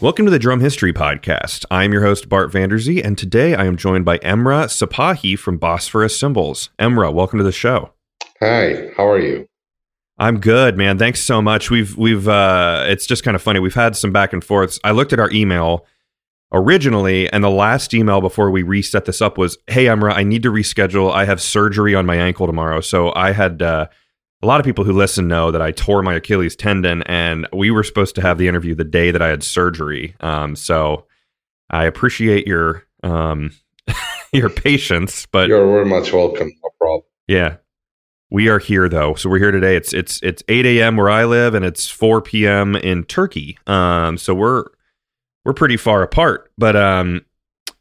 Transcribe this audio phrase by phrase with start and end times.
[0.00, 1.66] Welcome to the Drum History Podcast.
[1.70, 6.18] I'm your host, Bart Vanderzee, and today I am joined by Emrah Sipahi from Bosphorus
[6.18, 6.70] Cymbals.
[6.78, 7.92] Emrah, welcome to the show.
[8.40, 9.46] Hi, how are you?
[10.16, 10.96] I'm good, man.
[10.96, 11.70] Thanks so much.
[11.70, 13.60] We've we've uh it's just kind of funny.
[13.60, 14.80] We've had some back and forths.
[14.84, 15.84] I looked at our email
[16.50, 20.42] originally, and the last email before we reset this up was, "Hey, Emrah, I need
[20.44, 21.12] to reschedule.
[21.12, 23.88] I have surgery on my ankle tomorrow." So I had uh,
[24.42, 27.70] a lot of people who listen know that I tore my Achilles tendon, and we
[27.70, 30.14] were supposed to have the interview the day that I had surgery.
[30.20, 31.06] Um, so
[31.68, 33.52] I appreciate your um,
[34.32, 36.50] your patience, but you're very much welcome.
[36.62, 37.02] No problem.
[37.28, 37.56] Yeah,
[38.30, 39.76] we are here though, so we're here today.
[39.76, 40.96] It's it's it's 8 a.m.
[40.96, 42.76] where I live, and it's 4 p.m.
[42.76, 43.58] in Turkey.
[43.66, 44.64] Um, so we're
[45.44, 47.26] we're pretty far apart, but um,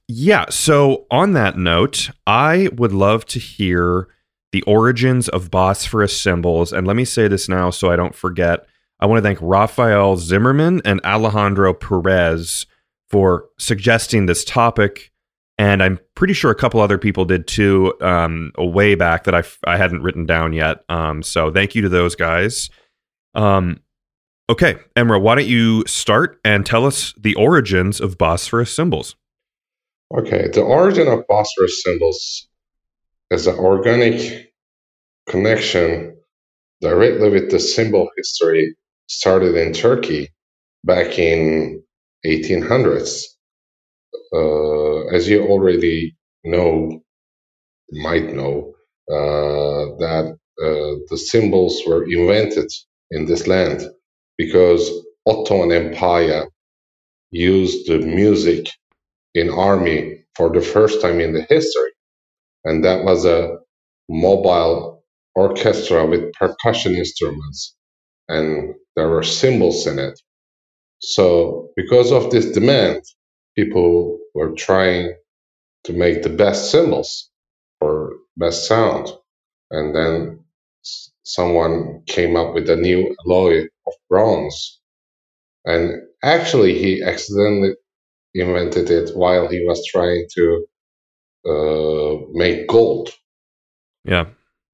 [0.10, 0.46] yeah.
[0.50, 4.10] So on that note, I would love to hear
[4.52, 6.74] the origins of Bosphorus cymbals.
[6.74, 8.66] And let me say this now so I don't forget.
[9.00, 12.66] I want to thank Rafael Zimmerman and Alejandro Perez
[13.10, 15.12] for suggesting this topic.
[15.58, 19.44] And I'm pretty sure a couple other people did too, um, way back that I,
[19.66, 20.84] I hadn't written down yet.
[20.90, 22.70] Um, so thank you to those guys.
[23.36, 23.82] Um,
[24.50, 29.16] okay, Emrah, why don't you start and tell us the origins of Bosphorus cymbals?
[30.18, 32.49] Okay, the origin of Bosphorus cymbals
[33.32, 34.52] as an organic
[35.30, 36.18] connection
[36.82, 38.76] directly with the cymbal history
[39.08, 40.30] started in Turkey
[40.84, 41.84] back in
[42.26, 43.24] 1800s.
[44.34, 47.02] Uh, as you already know,
[47.92, 48.74] might know,
[49.12, 52.70] uh, that uh, the cymbals were invented
[53.12, 53.84] in this land
[54.38, 54.92] because
[55.28, 56.48] Ottoman Empire
[57.32, 58.68] used the music
[59.36, 61.92] in army for the first time in the history
[62.66, 63.58] and that was a
[64.10, 65.04] mobile
[65.36, 67.76] orchestra with percussion instruments,
[68.30, 70.20] and there were cymbals in it.
[71.02, 73.04] So, because of this demand,
[73.56, 75.16] people were trying
[75.86, 77.30] to make the best cymbals
[77.82, 79.10] or best sound,
[79.72, 80.46] and then
[81.24, 84.80] someone came up with a new alloy of bronze.
[85.66, 87.76] And actually, he accidentally
[88.36, 90.66] invented it while he was trying to
[91.48, 93.10] uh, make gold.
[94.06, 94.26] Yeah,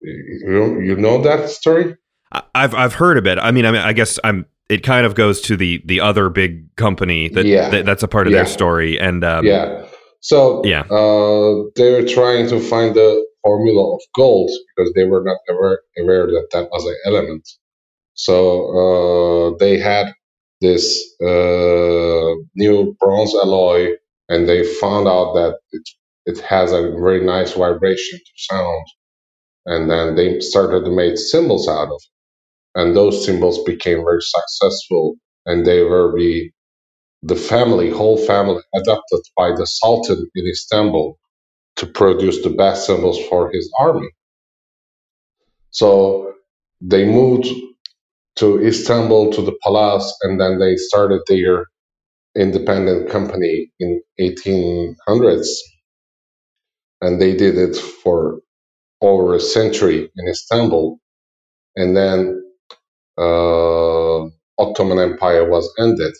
[0.01, 1.95] you, you know that story.
[2.53, 3.37] I've I've heard of it.
[3.39, 4.45] I mean, I mean, I guess I'm.
[4.67, 7.69] It kind of goes to the the other big company that, yeah.
[7.69, 8.39] that that's a part of yeah.
[8.39, 9.85] their story, and um, yeah.
[10.21, 15.23] So yeah, uh, they were trying to find the formula of gold because they were
[15.23, 17.47] not ever aware that that was an element.
[18.15, 20.13] So uh, they had
[20.61, 23.91] this uh, new bronze alloy,
[24.29, 25.87] and they found out that it
[26.25, 28.85] it has a very nice vibration to sound.
[29.65, 32.79] And then they started to make cymbals out of it.
[32.79, 35.15] And those cymbals became very successful.
[35.45, 36.51] And they were the,
[37.23, 41.17] the family, whole family, adopted by the Sultan in Istanbul
[41.77, 44.09] to produce the best cymbals for his army.
[45.71, 46.33] So
[46.81, 47.47] they moved
[48.37, 51.65] to Istanbul to the palace, and then they started their
[52.35, 55.47] independent company in 1800s
[57.01, 58.41] and they did it for
[59.01, 60.99] over a century in Istanbul,
[61.75, 62.43] and then
[63.17, 64.25] uh,
[64.59, 66.13] Ottoman Empire was ended,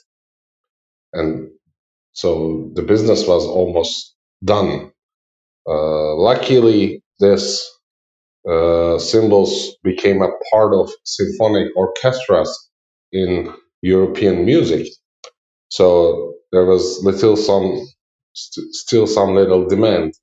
[1.13, 1.49] and
[2.13, 4.91] so the business was almost done.
[5.67, 7.69] Uh, luckily, this
[8.49, 12.51] uh, cymbals became a part of symphonic orchestras
[13.13, 14.87] in European music.
[15.69, 17.81] So there was little some
[18.33, 20.13] st- still some little demand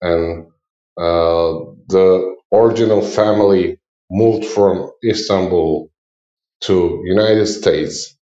[0.00, 0.46] and
[0.96, 1.52] uh,
[1.88, 3.78] the original family
[4.10, 5.90] moved from Istanbul
[6.62, 8.16] to United States,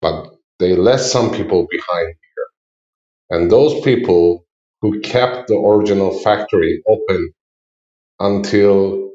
[0.00, 3.38] but they left some people behind here.
[3.38, 4.44] And those people
[4.82, 7.32] who kept the original factory open
[8.18, 9.10] until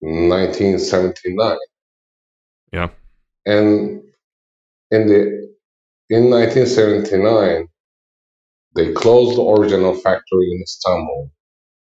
[0.00, 1.56] 1979.
[2.72, 2.88] Yeah.
[3.44, 4.02] And
[4.90, 5.46] in the
[6.08, 7.68] in 1979,
[8.76, 11.30] they closed the original factory in Istanbul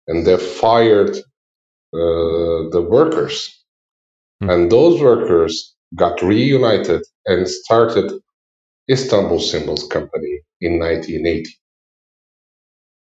[0.08, 1.16] and they fired
[1.92, 3.54] uh, the workers.
[4.42, 4.52] Mm.
[4.52, 8.12] And those workers got reunited and started
[8.90, 11.50] Istanbul Cymbals Company in 1980.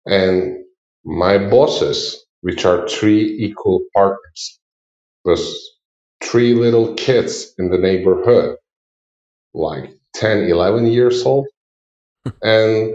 [0.06, 0.64] And
[1.04, 4.60] my bosses, which are three equal partners,
[5.24, 5.42] was
[6.22, 8.56] three little kids in the neighborhood,
[9.54, 11.46] like 10, 11 years old.
[12.42, 12.94] and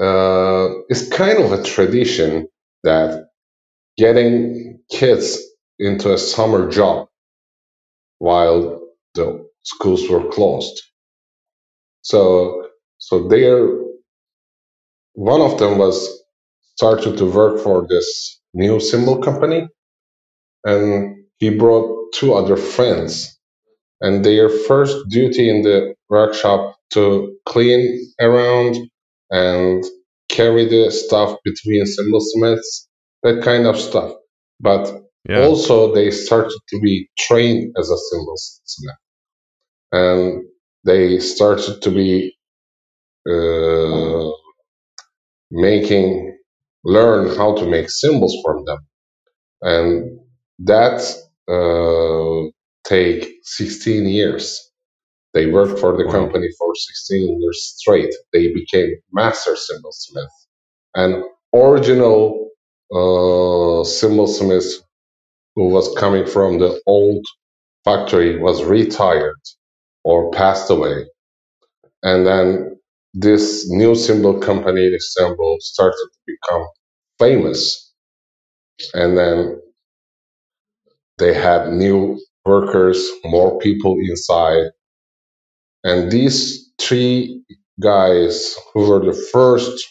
[0.00, 2.48] uh, it's kind of a tradition
[2.84, 3.28] that
[3.98, 5.38] getting kids
[5.78, 7.08] into a summer job
[8.18, 8.82] while
[9.14, 10.82] the schools were closed.
[12.02, 12.68] So
[12.98, 13.68] so they're
[15.14, 16.22] one of them was
[16.76, 19.68] started to work for this new cymbal company,
[20.64, 23.38] and he brought two other friends.
[24.00, 28.76] And their first duty in the workshop to clean around
[29.30, 29.84] and
[30.30, 32.88] carry the stuff between cymbal smiths,
[33.22, 34.14] that kind of stuff.
[34.60, 35.46] But Yeah.
[35.46, 39.00] also they started to be trained as a cymbal smith
[39.92, 40.44] and
[40.84, 42.36] they started to be
[43.30, 44.30] uh,
[45.50, 46.38] making
[46.84, 48.78] learn how to make cymbals from them
[49.62, 50.20] and
[50.60, 51.00] that
[51.48, 52.50] uh,
[52.88, 54.67] take 16 years
[55.38, 56.12] they worked for the Wow.
[56.18, 60.34] company for 16 years straight they became master cymbal smith
[60.96, 61.24] and
[61.54, 62.50] original
[62.94, 64.68] uh, cymbal smith
[65.56, 67.24] who was coming from the old
[67.84, 69.40] factory was retired
[70.04, 71.06] or passed away.
[72.04, 72.78] And then
[73.14, 76.68] this new cymbal company, the cymbal, started to become
[77.20, 77.92] famous.
[78.94, 79.60] And then
[81.18, 84.70] they had new workers, more people inside.
[85.88, 87.42] And these three
[87.80, 89.88] guys who were the first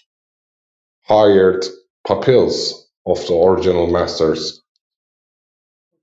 [1.05, 1.65] hired
[2.05, 4.61] pupils of the original masters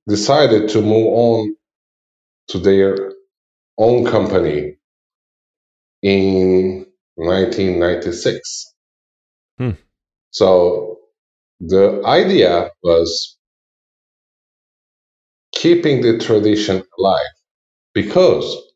[0.08, 1.56] decided to move on
[2.48, 3.12] to their
[3.78, 4.78] own company
[6.02, 8.74] in 1996.
[9.58, 9.70] Hmm.
[10.32, 10.98] So
[11.60, 13.38] the idea was
[15.52, 17.36] keeping the tradition alive
[17.92, 18.73] because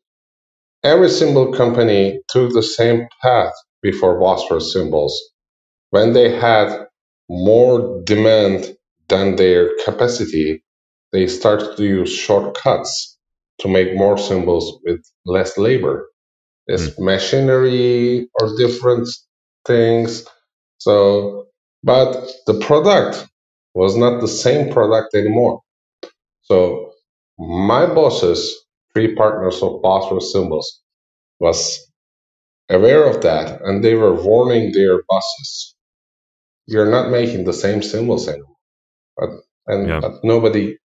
[0.83, 5.19] every cymbal company took the same path before Bosphorus cymbals.
[5.91, 6.87] When they had
[7.29, 8.75] more demand
[9.07, 10.63] than their capacity,
[11.11, 13.17] they started to use shortcuts
[13.59, 16.09] to make more cymbals with less labor.
[16.67, 17.05] It's hmm.
[17.05, 19.07] machinery or different
[19.65, 20.25] things.
[20.77, 21.47] So,
[21.83, 23.27] but the product
[23.73, 25.61] was not the same product anymore.
[26.43, 26.93] So,
[27.37, 28.55] my bosses,
[28.93, 30.81] three partners of Bosphorus cymbals,
[31.39, 31.79] was
[32.69, 35.75] aware of that, and they were warning their bosses,
[36.67, 38.57] "You're not making the same cymbals anymore."
[39.17, 39.29] But
[39.67, 40.01] and Yeah.
[40.01, 40.77] but nobody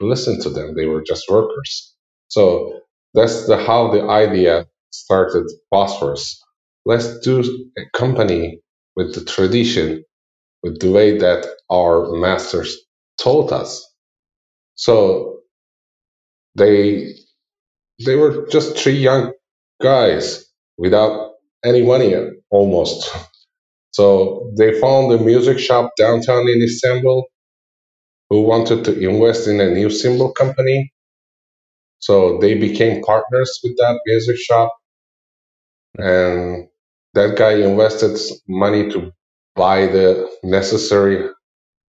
[0.00, 1.94] listened to them; they were just workers.
[2.28, 2.80] So
[3.14, 5.46] that's the how the idea started.
[5.70, 6.42] Bosphorus.
[6.86, 7.40] Let's do
[7.78, 8.60] a company
[8.96, 10.04] with the tradition,
[10.62, 12.78] with the way that our masters
[13.18, 13.70] taught us.
[14.76, 15.40] So
[16.56, 17.14] they
[18.04, 19.32] they were just three young
[19.82, 20.46] guys
[20.78, 21.32] without
[21.64, 22.14] any money
[22.50, 23.10] almost.
[23.92, 27.26] So they found a music shop downtown in Istanbul
[28.30, 30.92] who wanted to invest in a new cymbal company.
[32.00, 34.72] So they became partners with that music shop.
[35.98, 36.68] And
[37.14, 38.18] that guy invested
[38.48, 39.12] money to
[39.56, 41.28] buy the necessary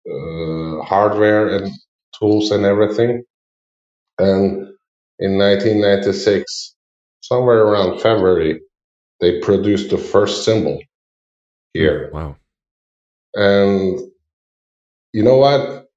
[0.10, 1.72] uh, hardware and
[2.20, 3.24] tools and everything.
[4.20, 4.73] And
[5.24, 6.76] in 1996,
[7.22, 8.62] somewhere around February,
[9.22, 10.80] they produced the first cymbal
[11.74, 12.12] here.
[12.12, 12.38] Hmm, wow.
[13.36, 14.00] And
[15.14, 15.88] you know what?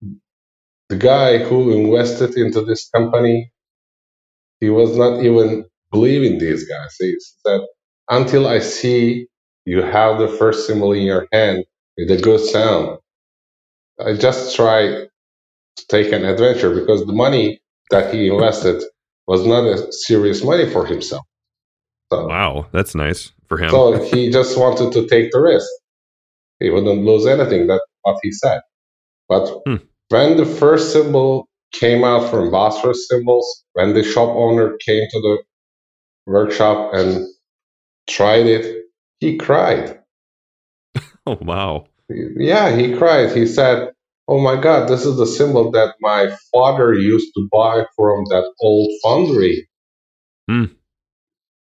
[0.91, 3.53] The guy who invested into this company,
[4.61, 6.97] he was not even believing these guys.
[6.99, 7.17] He
[7.47, 7.61] said,
[8.11, 9.29] until I see
[9.67, 11.65] you have the first cymbal in your hand
[11.99, 12.99] with a good sound,
[14.05, 18.83] I just try to take an adventure because the money that he invested
[19.27, 21.25] was not a serious money for himself.
[22.13, 22.67] So, Wow.
[22.73, 23.71] That's nice for him.
[23.71, 25.69] so he just wanted to take the risk.
[26.61, 27.67] He wouldn't lose anything.
[27.67, 28.61] That's what he said.
[29.29, 29.77] But Hmm.
[30.09, 35.21] when the first cymbal came out from Bosphorus cymbals, when the shop owner came to
[35.21, 35.39] the
[36.27, 37.27] workshop and
[38.09, 38.85] tried it,
[39.21, 40.01] he cried.
[41.27, 41.87] oh, wow.
[42.09, 43.37] Yeah, he cried.
[43.37, 43.91] He said,
[44.29, 48.53] Oh my God, this is the cymbal that my father used to buy from that
[48.61, 49.69] old foundry.
[50.49, 50.65] Hmm.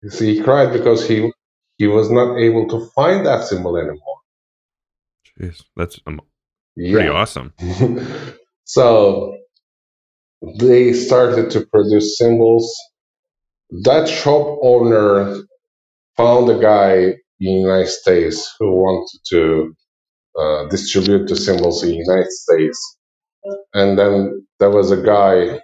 [0.03, 1.31] You see, he cried because he
[1.77, 4.19] he was not able to find that cymbal anymore.
[5.39, 5.63] Jeez.
[5.75, 6.21] That's um,
[6.89, 7.11] pretty Yeah.
[7.11, 7.53] awesome.
[8.65, 9.37] so
[10.59, 12.73] they started to produce cymbals.
[13.83, 15.43] That shop owner
[16.17, 19.75] found a guy in the United States who wanted to
[20.37, 22.97] uh, distribute the cymbals in the United States.
[23.73, 25.59] And then there was a guy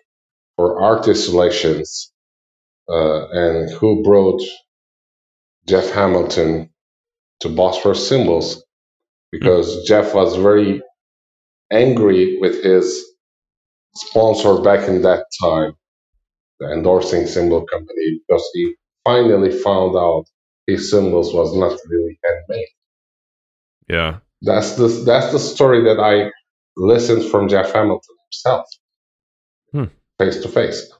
[0.55, 2.11] for artist relations
[2.89, 4.41] uh, and who brought
[5.67, 6.69] Jeff Hamilton
[7.41, 8.63] to Bosphorus Cymbals
[9.31, 10.81] because Jeff was very
[11.71, 13.03] angry with his
[13.95, 15.73] sponsor back in that time,
[16.59, 20.25] the endorsing cymbal company, because he finally found out
[20.67, 22.67] his cymbals was not really handmade.
[23.89, 24.19] Yeah.
[24.43, 26.29] That's the that's the story that I
[26.77, 28.65] listened from Jeff Hamilton himself,
[29.71, 29.85] Hmm.
[30.19, 30.91] face to face.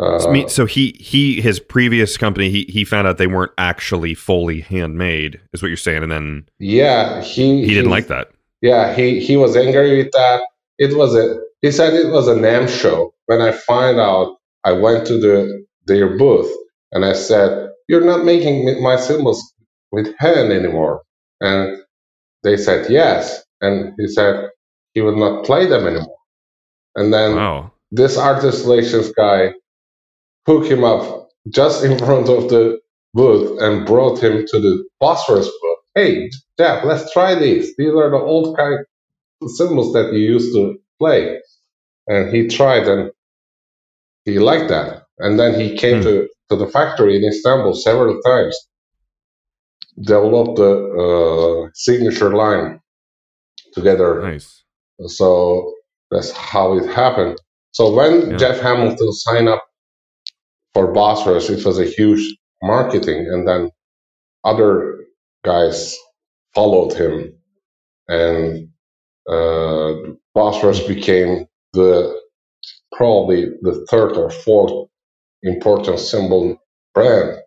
[0.00, 4.60] Uh, So, he he his previous company he he found out they weren't actually fully
[4.60, 8.28] handmade is what you're saying and then Yeah, he he didn't like that.
[8.62, 10.42] Yeah, he he was angry with that.
[10.78, 13.12] It was a he said it was a NAMM show.
[13.26, 16.50] When I find out, I went to the their booth
[16.92, 19.42] and I said, "You're not making my cymbals
[19.90, 21.02] with hand anymore."
[21.40, 21.82] And
[22.44, 24.50] they said yes, and he said
[24.94, 26.18] he would not play them anymore.
[26.96, 27.72] And then Wow.
[27.92, 29.54] this artist relations guy
[30.46, 32.80] hooked him up just in front of the
[33.14, 35.78] booth and brought him to the Bosphorus booth.
[35.94, 37.76] Hey, Jeff, let's try these.
[37.76, 38.80] These are the old kind
[39.42, 41.40] of cymbals that you used to play.
[42.08, 43.10] And he tried and
[44.24, 45.04] he liked that.
[45.18, 46.02] And then he came Hmm.
[46.02, 48.56] to, to the factory in Istanbul several times,
[50.00, 50.72] developed the
[51.66, 52.80] uh, signature line
[53.74, 54.64] together Nice.
[55.06, 55.74] so
[56.10, 57.38] that's how it happened.
[57.72, 58.36] So when Yeah.
[58.36, 59.64] Jeff Hamilton signed up
[60.74, 63.70] for Bosphorus, it was a huge marketing, and then
[64.44, 65.04] other
[65.44, 65.96] guys
[66.54, 67.32] followed him,
[68.08, 68.68] and
[69.28, 69.94] uh,
[70.34, 72.18] Bosphorus became the
[72.92, 74.88] probably the third or fourth
[75.42, 76.56] important cymbal
[76.94, 77.38] brand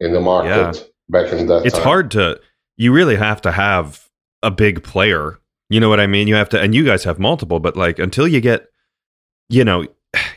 [0.00, 1.84] in the market back in that It's time.
[1.84, 2.40] hard to
[2.76, 4.08] you really have to have
[4.42, 5.38] a big player.
[5.68, 6.26] You know what I mean?
[6.26, 8.66] You have to and you guys have multiple, but like until you get
[9.48, 9.86] you know,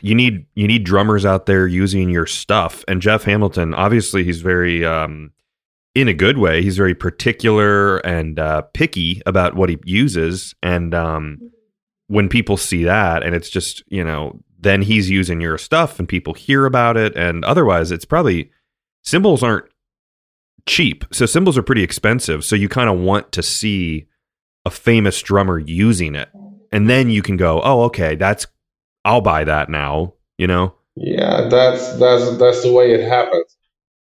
[0.00, 2.84] you need you need drummers out there using your stuff.
[2.86, 5.32] And Jeff Hamilton, obviously he's very um
[5.96, 6.62] in a good way.
[6.62, 10.54] He's very particular and uh, picky about what he uses.
[10.62, 11.40] And um,
[12.08, 16.06] when people see that, and it's just you know, then he's using your stuff, and
[16.06, 17.16] people hear about it.
[17.16, 18.50] And otherwise, it's probably
[19.04, 19.64] cymbals aren't
[20.66, 21.04] cheap.
[21.12, 22.44] So cymbals are pretty expensive.
[22.44, 24.08] So you kind of want to see
[24.64, 26.28] a famous drummer using it,
[26.72, 28.46] and then you can go, oh, okay, that's
[29.04, 30.14] I'll buy that now.
[30.38, 30.74] You know?
[30.96, 33.56] Yeah, that's that's that's the way it happens.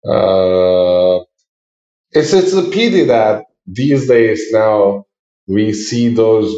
[0.05, 1.23] Uh,
[2.11, 5.05] it's it's a pity that these days now
[5.47, 6.53] we see those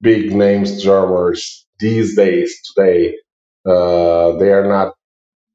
[0.00, 3.14] big names drummers these days today.
[3.64, 4.94] Uh, they are not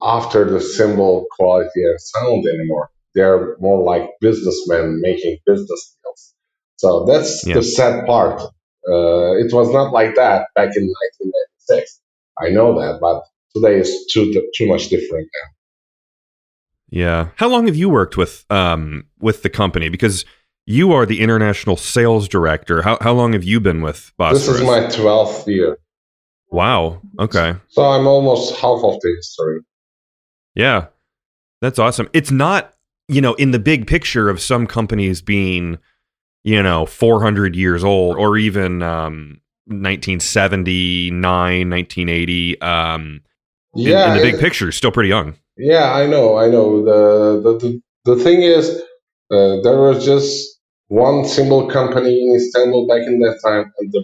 [0.02, 2.90] after the cymbal quality and sound anymore.
[3.16, 6.34] They're more like businessmen making business deals.
[6.78, 7.56] So that's Yeah.
[7.56, 8.42] the sad part.
[8.42, 12.02] Uh, it was not like that back in 1996.
[12.42, 13.24] I know that, but
[13.56, 15.50] today is too too much different now.
[16.90, 17.30] Yeah.
[17.38, 19.90] How long have you worked with um with the company?
[19.90, 20.26] Because
[20.66, 22.82] you are the international sales director.
[22.82, 24.48] How how long have you been with Bosphorus?
[24.48, 25.78] This is my 12th year,
[26.50, 27.02] wow.
[27.20, 27.56] Okay.
[27.70, 29.62] so I'm almost half of the history.
[30.56, 30.88] Yeah.
[31.62, 32.10] That's awesome.
[32.14, 32.73] It's not,
[33.14, 35.78] you know, in the big picture of some companies being,
[36.44, 43.22] you know, 400 years old or even um 1979, 1980 um
[43.76, 45.36] Yeah, in, the big it- picture still pretty young.
[45.56, 46.84] Yeah, I know, I know.
[46.84, 47.82] The the the,
[48.16, 48.70] the thing is,
[49.32, 54.04] uh, there was just one single company in Istanbul back in that time, and the,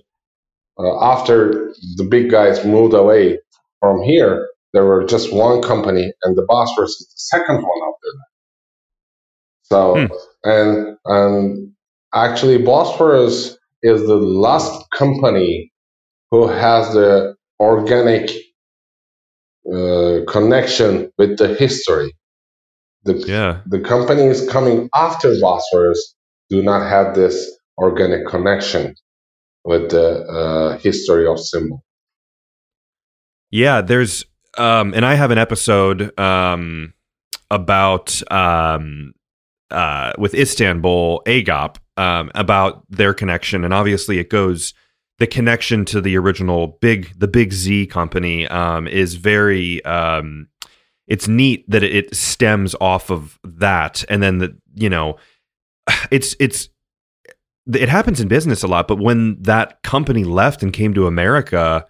[0.77, 3.39] uh, after the big guys moved away
[3.79, 8.09] from here, there were just one company, and the boss was the second one after
[8.17, 8.28] that.
[9.71, 10.05] So, Hmm.
[10.43, 11.71] and and
[12.13, 15.71] actually, Bosphorus is the last company
[16.31, 18.31] who has the organic
[19.71, 22.15] uh, connection with the history.
[23.03, 23.61] The, Yeah.
[23.67, 26.15] the companies coming after Bosphorus
[26.49, 28.95] do not have this organic connection
[29.63, 31.83] with the uh, history of cymbal.
[33.51, 34.25] Yeah, there's
[34.57, 36.93] um and I have an episode um
[37.51, 39.13] about um
[39.71, 43.63] uh with Istanbul Agop um about their connection.
[43.63, 44.73] And obviously it goes
[45.19, 50.47] the connection to the original big the big Z company um is very um
[51.07, 54.05] it's neat that it, stems off of that.
[54.09, 55.17] And then the you know
[56.11, 56.69] it's it's
[57.73, 61.85] it happens in business a lot but when that company left and came to America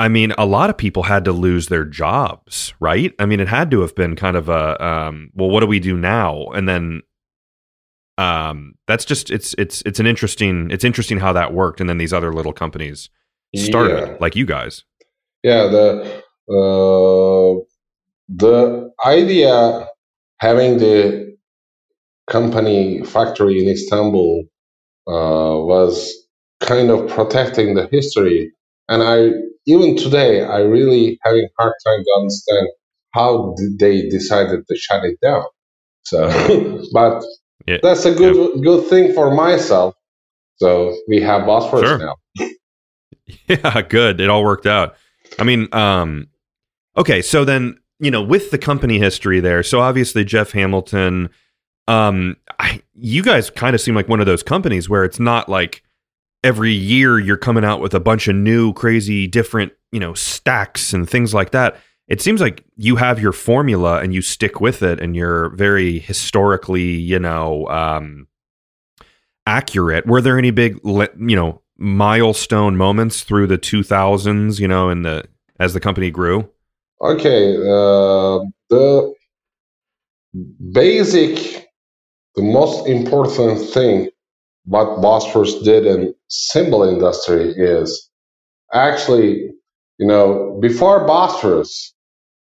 [0.00, 3.12] I mean, a lot of people had to lose their jobs, right?
[3.18, 5.78] I mean, it had to have been kind of a um, well, what do we
[5.78, 6.46] do now?
[6.46, 7.02] And then
[8.16, 11.98] um, that's just it's it's it's an interesting it's interesting how that worked, and then
[11.98, 13.10] these other little companies
[13.54, 14.16] started, Yeah.
[14.20, 14.84] like you guys.
[15.42, 17.60] Yeah, the uh,
[18.28, 19.86] the idea
[20.38, 21.36] having the
[22.26, 24.44] company factory in Istanbul
[25.06, 26.14] uh, was
[26.60, 28.52] kind of protecting the history,
[28.90, 29.30] and I
[29.66, 32.68] even today I really having hard time to understand
[33.14, 35.44] how did they decided to shut it down.
[36.04, 36.28] So,
[36.92, 37.24] but
[37.66, 37.78] Yeah.
[37.82, 39.94] that's a good good thing for myself.
[40.56, 41.98] So we have Bosphorus Sure.
[41.98, 42.16] now.
[43.48, 44.20] Yeah, good.
[44.20, 44.96] It all worked out.
[45.38, 46.28] I mean, um,
[46.96, 51.28] okay, so then you know, with the company history there, so obviously Jeff Hamilton,
[51.86, 55.48] um, I, you guys kind of seem like one of those companies where it's not
[55.48, 55.82] like
[56.42, 60.92] every year you're coming out with a bunch of new, crazy, different, you know, stacks
[60.92, 61.76] and things like that.
[62.08, 66.00] It seems like you have your formula and you stick with it, and you're very
[66.00, 68.26] historically, you know, um,
[69.46, 70.06] accurate.
[70.06, 75.24] Were there any big, you know, milestone moments through the 2000s, you know, in the
[75.60, 76.50] as the company grew?
[77.00, 79.14] Okay, uh, the
[80.72, 81.68] basic,
[82.34, 84.10] the most important thing
[84.64, 88.10] what Bosphorus did in cymbal industry is
[88.72, 89.50] actually,
[89.98, 91.94] you know, before Bosphorus,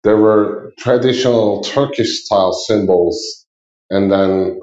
[0.04, 3.46] there were traditional Turkish style cymbals
[3.90, 4.62] and then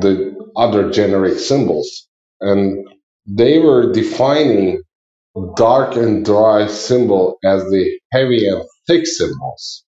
[0.00, 2.08] the other generic cymbals.
[2.40, 2.88] And
[3.26, 4.82] they were defining
[5.56, 9.84] dark and dry cymbal as the heavy and thick cymbals.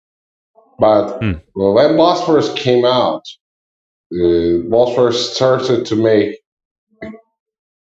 [0.79, 1.33] But Hmm.
[1.55, 3.23] when Bosphorus came out,
[4.13, 6.39] uh, Bosphorus started to make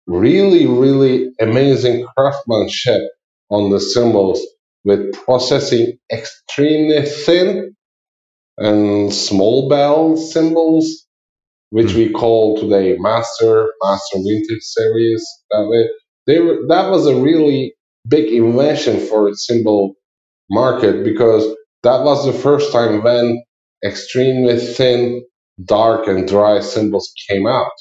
[0.07, 3.01] really, really amazing craftsmanship
[3.49, 4.41] on the cymbals
[4.83, 7.75] with processing extremely thin
[8.57, 11.05] and small bell cymbals,
[11.69, 11.97] which hmm.
[11.97, 15.25] we call today Master, Master Vintage Series.
[15.51, 15.89] That way,
[16.25, 17.73] they were, that was a really
[18.07, 19.93] big invention for the cymbal
[20.49, 21.45] market because
[21.83, 23.43] that was the first time when
[23.83, 25.23] extremely thin,
[25.63, 27.71] dark, and dry cymbals came out.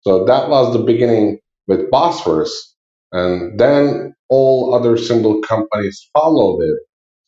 [0.00, 2.74] So that was the beginning with Bosphorus.
[3.12, 6.78] And then all other cymbal companies followed it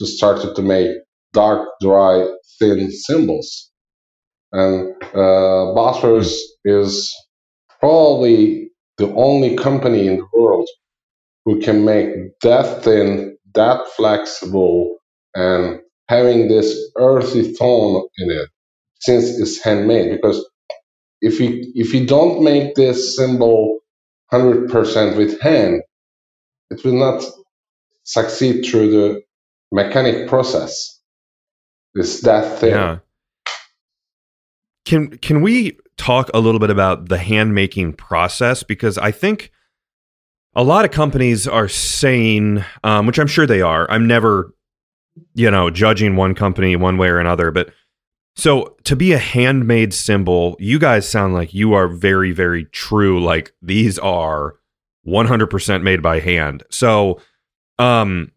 [0.00, 0.90] to started to make
[1.34, 2.28] dark, dry,
[2.60, 3.70] thin cymbals.
[4.52, 7.14] And uh, Bosphorus is
[7.80, 10.68] probably the only company in the world
[11.46, 12.10] who can make
[12.42, 14.98] that thin, that flexible,
[15.34, 18.48] and having this earthy tone in it
[19.00, 20.12] since it's handmade.
[20.12, 20.48] Because
[21.22, 23.80] if you if you don't make this cymbal
[24.32, 25.82] 100% with hand,
[26.70, 27.24] it will not
[28.04, 29.22] succeed through the
[29.72, 31.00] mechanic process.
[31.94, 32.70] It's that thing.
[32.70, 32.98] Yeah.
[34.84, 39.50] Can can we talk a little bit about the hand making process because I think
[40.54, 43.90] a lot of companies are saying, um, which I'm sure they are.
[43.90, 44.54] I'm never,
[45.34, 47.70] you know, judging one company one way or another, but
[48.36, 53.22] so to be a handmade cymbal, you guys sound like you are very, very true.
[53.22, 54.56] Like these are
[55.06, 56.62] 100% made by hand.
[56.70, 57.20] So,
[57.78, 58.32] um,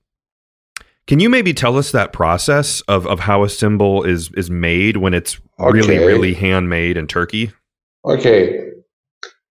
[1.05, 4.97] can you maybe tell us that process of, of how a cymbal is is made
[4.97, 7.51] when it's really, really handmade in Turkey?
[8.05, 8.69] Okay.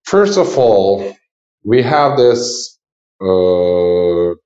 [0.04, 1.16] First of all,
[1.64, 2.78] we have this
[3.20, 4.38] uh,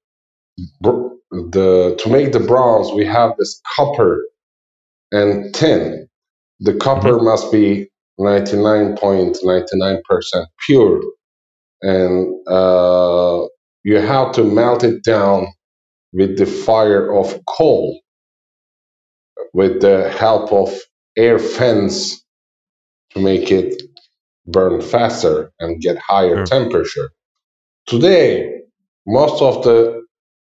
[0.81, 4.25] br- the to make the bronze we have this copper
[5.13, 6.09] and tin.
[6.61, 11.03] The copper must be ninety nine point ninety nine percent pure,
[11.83, 13.47] and uh,
[13.85, 15.49] you have to melt it down
[16.13, 18.01] with the fire of coal,
[19.55, 20.75] with the help of
[21.17, 22.25] air fans
[23.13, 23.83] to make it
[24.47, 26.45] burn faster and get higher Sure.
[26.45, 27.11] temperature.
[27.87, 28.61] Today,
[29.07, 30.03] most of the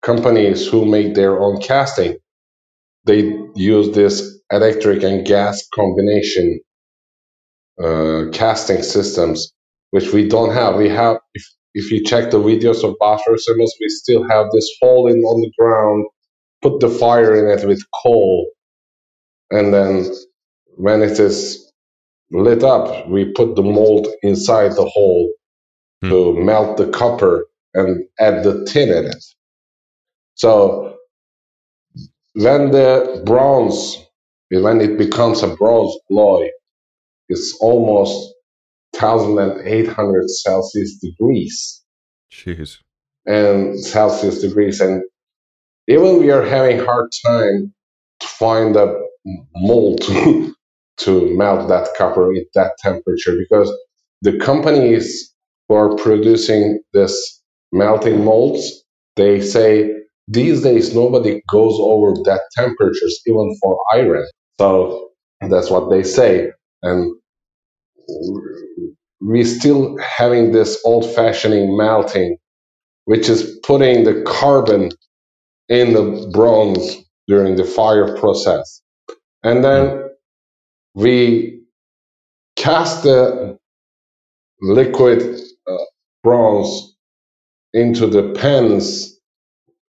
[0.02, 2.16] companies who make their own casting,
[3.06, 6.60] they use this electric and gas combination
[7.82, 9.52] uh, casting systems,
[9.92, 10.76] which we don't have.
[10.76, 14.70] We have, if, if you check the videos of Bosphorus cymbals, we still have this
[14.82, 16.06] hole in on the ground,
[16.62, 18.48] put the fire in it with coal,
[19.50, 20.12] and then
[20.76, 21.72] when it is
[22.32, 25.32] lit up, we put the mold inside the hole
[26.02, 26.10] Hmm.
[26.10, 29.24] to melt the copper and add the tin in it.
[30.36, 30.96] So
[32.34, 33.98] when the bronze,
[34.50, 36.48] when it becomes a bronze alloy,
[37.28, 38.34] it's almost
[39.00, 41.82] 1800 Celsius degrees.
[42.32, 42.78] Jeez.
[43.26, 45.02] and Celsius degrees, and
[45.88, 47.72] even we are having hard time
[48.20, 49.00] to find a
[49.54, 50.54] mold to,
[50.98, 53.72] to melt that copper at that temperature because
[54.22, 55.32] the companies
[55.68, 58.84] who are producing this melting molds
[59.16, 59.92] they say
[60.28, 64.24] these days nobody goes over that temperatures even for iron
[64.60, 65.10] so
[65.50, 66.50] that's what they say
[66.82, 67.14] and
[69.20, 72.36] we're still having this old fashioning melting
[73.06, 74.90] which is putting the carbon
[75.68, 76.96] in the bronze
[77.28, 78.82] during the fire process
[79.44, 80.04] and then
[80.94, 81.62] we
[82.56, 83.58] cast the
[84.62, 85.40] liquid
[85.70, 85.76] uh,
[86.24, 86.96] bronze
[87.74, 89.18] into the pens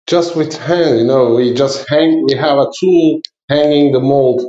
[0.08, 1.00] just with hand.
[1.00, 2.26] You know, we just hang.
[2.30, 4.44] We have a tool hanging the mold,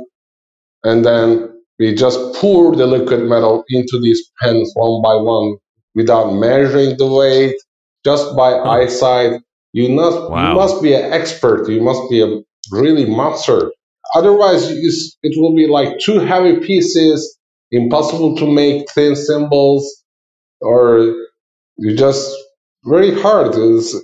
[0.83, 5.57] and then we just pour the liquid metal into these pens one by one
[5.95, 7.55] without measuring the weight,
[8.05, 9.41] just by eyesight.
[9.73, 10.49] You must Wow.
[10.51, 11.69] you must be an expert.
[11.69, 13.73] You must be a really master.
[14.15, 14.69] Otherwise,
[15.23, 17.37] it will be like two heavy pieces,
[17.71, 20.03] impossible to make thin cymbals,
[20.61, 21.15] or
[21.77, 22.35] you just
[22.85, 23.53] very hard.
[23.55, 23.95] It's,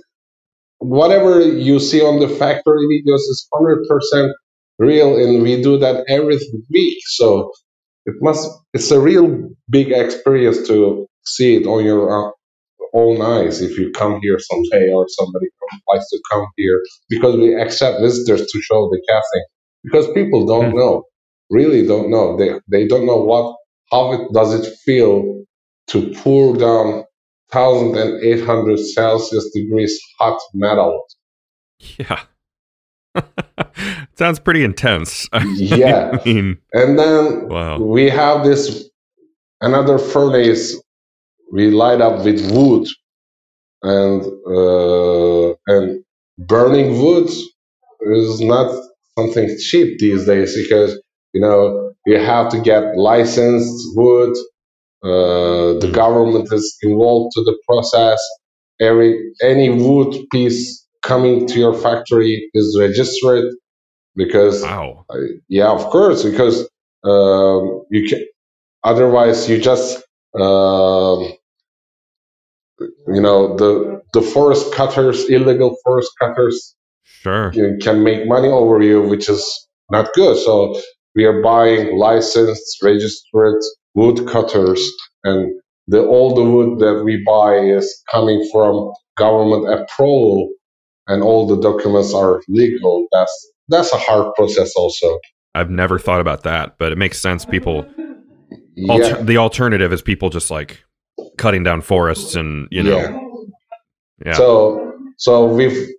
[0.78, 4.32] whatever you see on the factory videos is hundred percent
[4.78, 6.38] real, and we do that every
[6.70, 6.98] week.
[7.06, 7.52] So
[8.06, 8.48] it must.
[8.74, 12.30] It's a real big experience to see it on your uh,
[12.94, 15.46] own eyes if you come here someday or somebody
[15.92, 19.44] likes to come here because we accept visitors to show the casting
[19.84, 20.76] because people don't Hmm.
[20.76, 21.04] know
[21.50, 23.56] really don't know they they don't know what
[23.92, 25.44] how it does it feel
[25.88, 27.04] to pour down
[27.52, 31.04] 1800 celsius degrees hot metal
[31.98, 32.22] Yeah.
[34.18, 35.28] Sounds pretty intense.
[35.54, 36.18] Yeah.
[36.20, 37.78] I mean, and then wow.
[37.78, 38.90] we have this
[39.60, 40.76] another furnace
[41.52, 42.88] we light up with wood
[43.84, 46.04] and uh, and
[46.36, 47.30] burning wood
[48.00, 48.74] is not
[49.16, 51.00] something cheap these days because
[51.32, 54.34] you know you have to get licensed wood
[55.04, 58.20] uh, the government is involved to the process
[58.80, 63.44] every any wood piece coming to your factory is registered
[64.18, 65.06] because Wow.
[65.48, 66.68] yeah, of course, because
[67.04, 68.26] um, you can.
[68.84, 69.98] Otherwise, you just
[70.34, 71.32] um,
[73.14, 77.50] you know the the forest cutters, illegal forest cutters, Sure.
[77.52, 79.42] can, can make money over you, which is
[79.90, 80.36] not good.
[80.36, 80.80] So
[81.14, 83.62] we are buying licensed, registered
[83.94, 84.82] wood cutters,
[85.24, 90.50] and the all the wood that we buy is coming from government approval,
[91.06, 93.06] and all the documents are legal.
[93.12, 93.34] That's
[93.68, 95.18] that's a hard process, also.
[95.54, 97.44] I've never thought about that, but it makes sense.
[97.44, 97.86] People,
[98.76, 98.92] Yeah.
[98.92, 100.84] alter- the alternative is people just like
[101.36, 103.20] cutting down forests and, you know, Yeah.
[104.26, 104.32] yeah.
[104.34, 105.94] So so we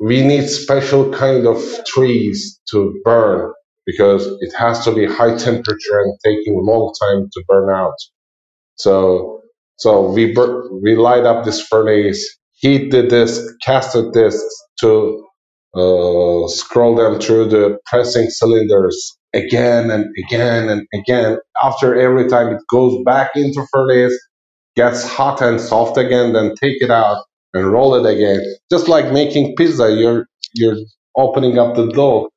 [0.00, 3.52] we need special kind of trees to burn
[3.86, 7.94] because it has to be high temperature and taking a long time to burn out.
[8.76, 9.40] So
[9.78, 15.25] so we bur- we light up this furnace, heat the disc, cast the discs to
[15.76, 21.38] uh, scroll them through the pressing cylinders again and again and again.
[21.62, 24.18] After every time it goes back into furnace,
[24.76, 28.42] gets hot and soft again, then take it out and roll it again.
[28.70, 30.78] Just like making pizza, you're you're
[31.16, 32.30] opening up the dough.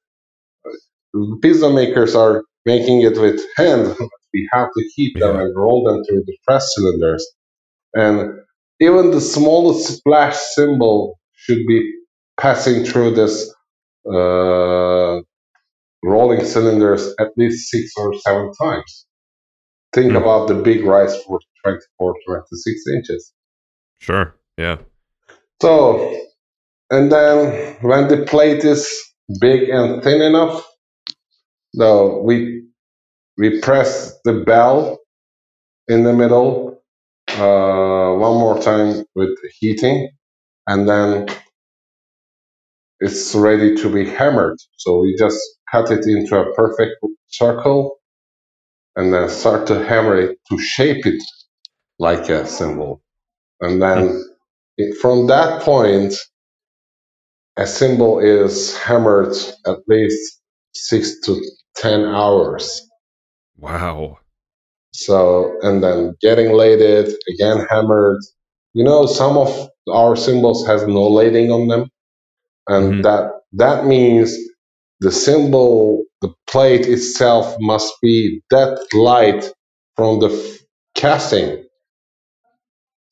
[1.42, 3.96] Pizza makers are making it with hand.
[4.34, 5.42] We have to heat them Yeah.
[5.44, 7.28] and roll them through the press cylinders.
[7.96, 8.42] And
[8.80, 11.94] even the smallest splash cymbal should be
[12.40, 13.54] passing through this
[14.12, 15.20] uh,
[16.04, 19.06] rolling cylinders at least six or seven times.
[19.94, 20.18] Think Hmm.
[20.18, 23.34] about the big rice for 24, 26 inches.
[24.00, 24.36] Sure.
[24.58, 24.78] Yeah.
[25.62, 26.28] So,
[26.92, 28.88] and then when the plate is
[29.42, 30.66] big and thin enough,
[31.74, 32.64] no, we
[33.38, 35.00] we press the bell
[35.88, 36.82] in the middle
[37.30, 40.10] uh, one more time with heating,
[40.68, 41.28] and then
[43.00, 44.58] it's ready to be hammered.
[44.78, 45.40] So we just
[45.72, 46.96] cut it into a perfect
[47.28, 47.98] circle,
[48.96, 51.22] and then start to hammer it to shape it
[52.00, 53.02] like a cymbal,
[53.62, 54.24] and then
[54.78, 56.14] it, from that point
[57.58, 59.36] a cymbal is hammered
[59.68, 60.40] at least
[60.74, 61.42] six to
[61.76, 62.82] ten hours.
[63.58, 64.20] Wow.
[64.94, 68.22] So, and then getting laded, again hammered.
[68.74, 71.90] You know, some of our cymbals has no lading on them,
[72.70, 73.04] and Mhm.
[73.04, 74.38] that that means
[75.02, 79.52] the cymbal, the plate itself must be that light
[79.96, 80.60] from the f-
[80.96, 81.66] casting.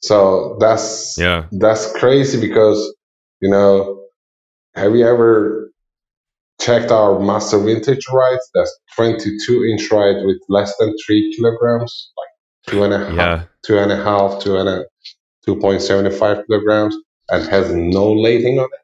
[0.01, 1.45] So that's Yeah.
[1.51, 2.79] that's crazy because
[3.41, 4.03] you know
[4.75, 5.71] have you ever
[6.61, 12.33] checked our master vintage ride that's 22 inch ride with less than three kilograms like
[12.73, 13.43] two and a half Yeah.
[13.65, 14.85] two and a half two and a
[15.45, 16.95] 2.75 kilograms
[17.29, 18.83] and has no lading on it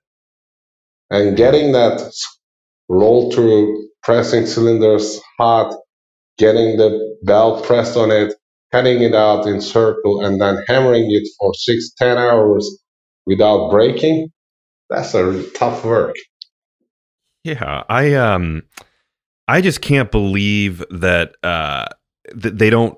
[1.09, 2.11] and getting that
[2.89, 5.75] roll through pressing cylinders hot
[6.37, 8.33] getting the belt pressed on it
[8.71, 12.79] cutting it out in circle and then hammering it for six ten hours
[13.25, 14.29] without breaking
[14.89, 16.15] that's a tough work.
[17.43, 18.63] Yeah, I um
[19.47, 21.85] I just can't believe that uh,
[22.35, 22.97] that they don't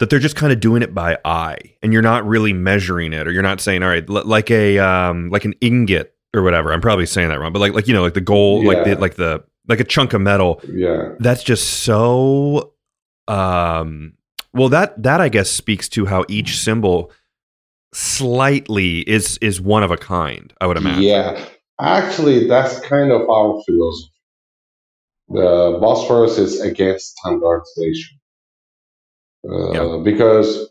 [0.00, 3.28] that they're just kind of doing it by eye, and you're not really measuring it,
[3.28, 6.72] or you're not saying, all right, l- like a um, like an ingot or whatever.
[6.72, 8.96] I'm probably saying that wrong, but like like you know, like the gold, like the
[8.96, 10.60] like the like a chunk of metal.
[10.68, 11.14] Yeah.
[11.18, 12.72] That's just so.
[13.28, 14.12] Um,
[14.52, 17.10] well, that that I guess speaks to how each cymbal
[17.92, 20.52] slightly is is one of a kind.
[20.60, 21.02] I would imagine.
[21.02, 21.44] Yeah,
[21.80, 24.12] actually, that's kind of our philosophy.
[25.28, 28.18] The Bosphorus is against standardization
[29.48, 30.02] uh, Yeah.
[30.04, 30.68] because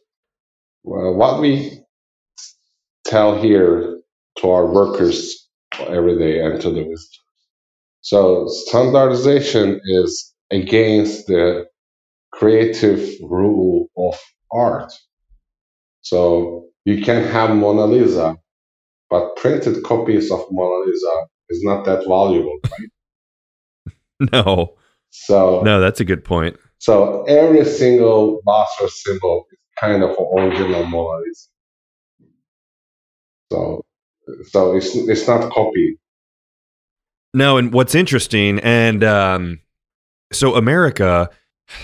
[0.83, 1.81] well, what we
[3.05, 3.99] tell here
[4.37, 5.44] to our workers
[5.81, 7.21] every day and to the visitors.
[8.01, 11.65] So standardization is against the
[12.31, 14.19] creative rule of
[14.51, 14.91] art.
[16.01, 18.37] So you can have Mona Lisa,
[19.09, 22.57] but printed copies of Mona Lisa is not that valuable.
[24.19, 24.31] Right?
[24.33, 24.75] no,
[25.09, 26.57] So no, that's a good point.
[26.77, 31.49] so every single master cymbal is kind of an original Mona Lisa.
[33.51, 33.85] So
[34.47, 35.97] so it's it's not copied.
[37.33, 39.59] No, and what's interesting, and um,
[40.31, 41.29] so America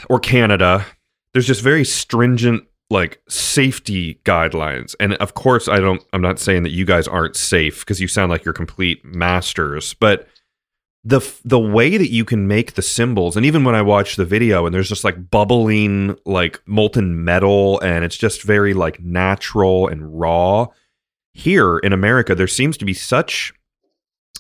[0.10, 0.86] or Canada,
[1.34, 6.04] there's just very stringent like safety guidelines, and of course, I don't.
[6.14, 9.94] I'm not saying that you guys aren't safe because you sound like you're complete masters,
[9.96, 10.28] but
[11.04, 14.26] the the way that you can make the cymbals, and even when I watch the
[14.26, 19.88] video, and there's just like bubbling like molten metal, and it's just very like natural
[19.88, 20.68] and raw.
[21.34, 23.54] Here in America, there seems to be such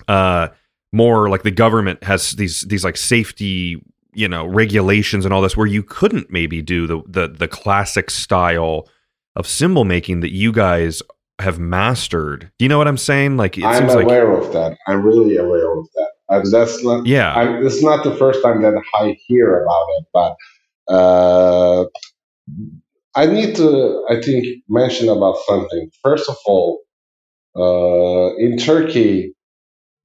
[0.07, 0.49] uh
[0.91, 3.81] more like the government has these these like safety
[4.13, 8.09] you know regulations and all this where you couldn't maybe do the the the classic
[8.09, 8.89] style
[9.35, 11.01] of cymbal making that you guys
[11.39, 14.51] have mastered do you know what i'm saying like it I'm seems like aware of
[14.53, 14.77] that.
[14.87, 16.11] I'm really aware of that.
[16.51, 20.35] That's not yeah I'm, it's not the first time that I hear about it, but
[20.87, 21.85] uh,
[23.15, 25.91] I need to, I think, mention about something.
[26.03, 26.79] First of all,
[27.55, 29.33] uh, in Turkey,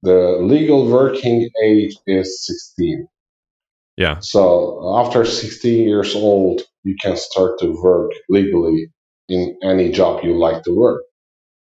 [0.03, 3.07] the legal working age is 16.
[3.97, 8.91] yeah So after 16 years old, you can start to work legally
[9.29, 11.03] in any job you like to work.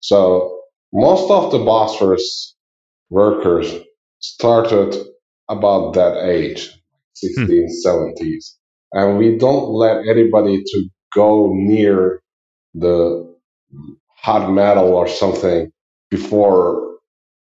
[0.00, 0.60] So
[0.92, 2.54] most of the Bosphorus
[3.10, 3.72] workers
[4.20, 4.96] started
[5.48, 6.70] about that age,
[7.14, 8.54] 16, 70s.
[8.92, 12.22] And we don't let anybody to go near
[12.74, 13.34] the
[14.16, 15.72] hot metal or something
[16.10, 16.98] before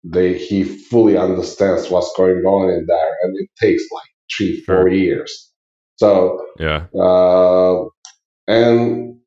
[0.04, 3.16] they he fully understands what's going on in there.
[3.22, 4.88] And it takes like three, four Sure.
[4.88, 5.52] years.
[5.96, 7.84] So yeah uh,
[8.48, 9.18] and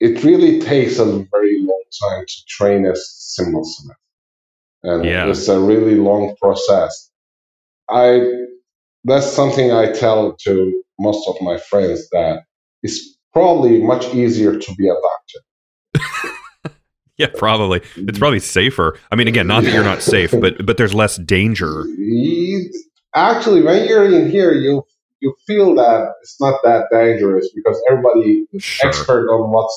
[0.00, 3.96] it really takes a very long time to train a cymbal smith.
[4.84, 5.28] And Yeah.
[5.28, 7.10] it's a really long process.
[7.90, 8.32] I
[9.04, 12.44] that's something I tell to most of my friends that
[12.82, 16.74] it's probably much easier to be a doctor.
[17.18, 20.76] yeah probably it's probably safer i mean again not that you're not safe but but
[20.78, 21.84] there's less danger
[23.14, 24.84] Actually, when you're in here, you
[25.20, 28.88] you feel that it's not that dangerous because everybody is Sure.
[28.88, 29.70] expert on what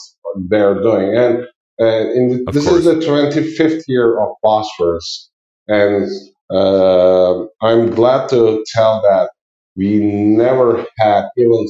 [0.50, 1.18] they're doing.
[1.18, 1.48] And
[1.82, 2.86] uh, in the, this course.
[2.86, 5.30] is the 25th year of Bosphorus,
[5.68, 6.10] and
[6.52, 9.32] uh, I'm glad to tell that
[9.76, 11.66] we never had even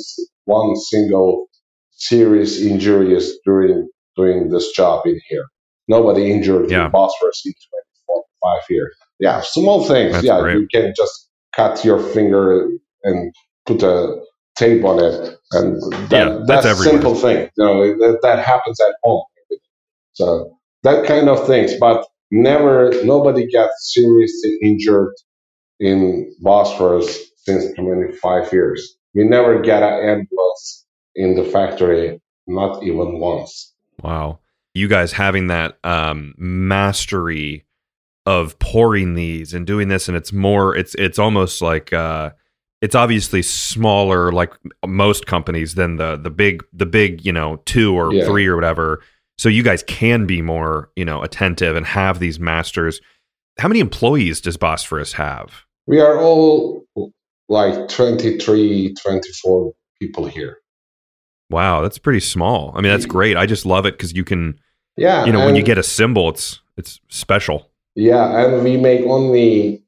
[0.46, 1.48] one single
[2.08, 5.46] serious injuries during doing this job in here.
[5.88, 6.86] Nobody injured Yeah.
[6.88, 7.54] in Bosphorus in
[8.08, 8.96] 24, five years.
[9.20, 10.14] Yeah, small things.
[10.14, 10.60] That's yeah, great.
[10.60, 12.70] you can just cut your finger
[13.04, 13.34] and
[13.66, 14.22] put a
[14.58, 16.94] tape on it, and that, Yeah, that's that's, everywhere.
[16.94, 17.50] simple thing.
[17.58, 19.24] You know that, that happens at home.
[20.14, 25.14] So that kind of things, but never nobody gets seriously injured
[25.80, 28.98] in Bosphorus since 25 years.
[29.16, 30.83] We never get an ambulance
[31.16, 33.74] in the factory, not even once.
[34.02, 34.40] Wow.
[34.74, 37.66] You guys having that um, mastery
[38.26, 42.32] of pouring these and doing this and it's more it's it's almost like uh
[42.82, 44.54] it's obviously smaller like
[44.86, 48.26] most companies than the the big the big, you know, 2 or Yeah.
[48.26, 49.02] 3 or whatever.
[49.38, 53.02] So you guys can be more, you know, attentive and have these masters.
[53.58, 55.64] How many employees does Bosphorus have?
[55.88, 56.86] We are all
[57.50, 60.58] like 23, 24 people here.
[61.54, 62.72] Wow, that's pretty small.
[62.76, 63.38] I mean, that's great.
[63.38, 64.60] I just love it cuz you can,
[64.98, 67.70] Yeah, you know, when you get a cymbal, it's it's special.
[67.96, 69.84] yeah, and we make only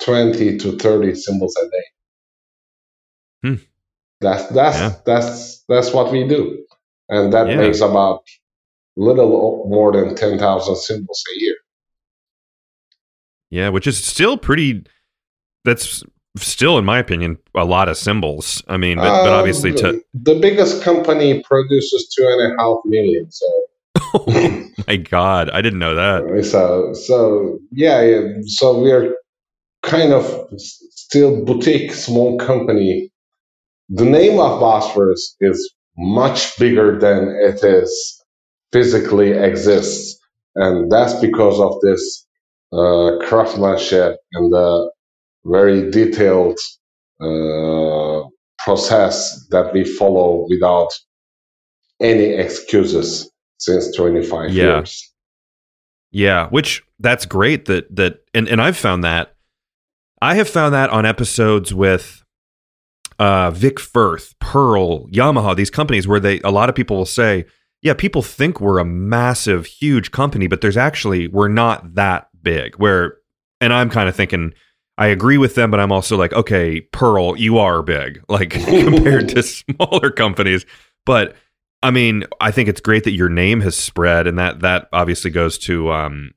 [0.00, 1.86] 20 to 30 cymbals a day.
[3.42, 3.62] Hmm.
[4.20, 4.92] That's that's Yeah.
[5.06, 6.64] that's that's what we do,
[7.08, 7.56] and that Yeah.
[7.56, 8.22] makes about
[8.96, 11.56] little more than 10,000 cymbals a year.
[13.50, 14.84] Yeah, which is still pretty.
[15.64, 16.02] That's
[16.36, 18.62] still, in my opinion, a lot of cymbals.
[18.68, 22.78] I mean, but, but obviously, Um, to the biggest company produces two and a half
[22.84, 23.30] million.
[23.30, 23.46] So,
[24.14, 26.44] oh my God, I didn't know that.
[26.44, 28.20] so, so yeah, yeah.
[28.46, 29.14] So we are
[29.82, 33.10] kind of still boutique, small company.
[33.88, 38.22] The name of Bosphorus is much bigger than it is
[38.72, 40.18] physically exists,
[40.54, 42.26] and that's because of this
[42.72, 44.90] uh, craftsmanship and the
[45.50, 46.58] very detailed
[47.20, 48.28] uh,
[48.58, 50.88] process that we follow without
[52.00, 54.64] any excuses since 25 Yeah.
[54.64, 55.12] years.
[56.10, 59.34] Yeah, which that's great that that and and I've found that
[60.22, 62.22] I have found that on episodes with
[63.18, 67.44] uh Vic Firth, Pearl, Yamaha, these companies where they a lot of people will say,
[67.82, 72.76] yeah, people think we're a massive huge company, but there's actually we're not that big.
[72.76, 73.16] Where
[73.60, 74.52] and I'm kind of thinking
[74.98, 79.28] I agree with them, but I'm also like, okay, Pearl, you are big, like compared
[79.30, 80.64] to smaller companies.
[81.04, 81.36] But
[81.82, 85.30] I mean, I think it's great that your name has spread, and that that obviously
[85.30, 86.32] goes to, um,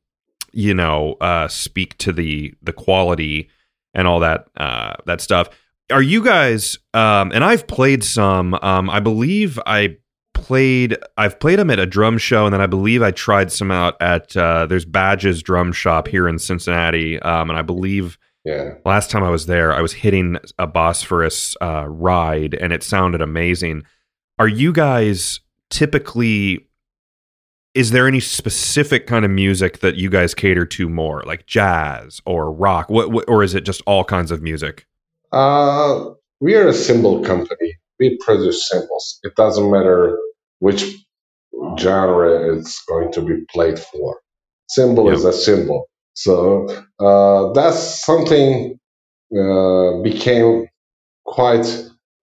[0.51, 3.49] you know, uh, speak to the the quality
[3.93, 5.49] and all that uh, that stuff.
[5.91, 6.77] Are you guys?
[6.93, 8.53] Um, and I've played some.
[8.61, 9.97] Um, I believe I
[10.33, 10.97] played.
[11.17, 13.95] I've played them at a drum show, and then I believe I tried some out
[14.01, 18.17] at uh, there's Badges Drum Shop here in Cincinnati, um, and I believe
[18.49, 18.73] Yeah.
[18.83, 23.21] last time I was there, I was hitting a Bosphorus uh, ride, and it sounded
[23.21, 23.83] amazing.
[24.39, 26.67] Are you guys typically?
[27.75, 32.19] Is there any specific kind of music that you guys cater to more, like jazz
[32.25, 32.89] or rock?
[32.89, 34.87] What, what or is it just all kinds of music?
[35.31, 36.05] Uh,
[36.39, 37.77] we are a cymbal company.
[37.99, 39.19] We produce cymbals.
[39.23, 40.17] It doesn't matter
[40.59, 40.95] which
[41.77, 44.19] genre it's going to be played for.
[44.69, 45.88] Cymbal is a cymbal.
[46.25, 46.67] So
[46.99, 48.79] uh, that's something
[49.37, 50.67] uh, became
[51.25, 51.65] quite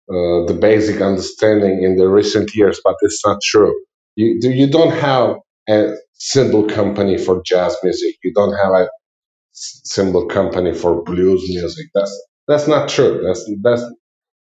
[0.10, 3.74] uh, the basic understanding in the recent years, but it's not true.
[4.16, 5.38] You do- you don't have
[5.70, 8.16] a cymbal company for jazz music.
[8.24, 8.88] You don't have a
[9.54, 11.88] cymbal company for blues music.
[11.96, 12.14] That's
[12.48, 13.24] that's not true.
[13.26, 13.84] That's that's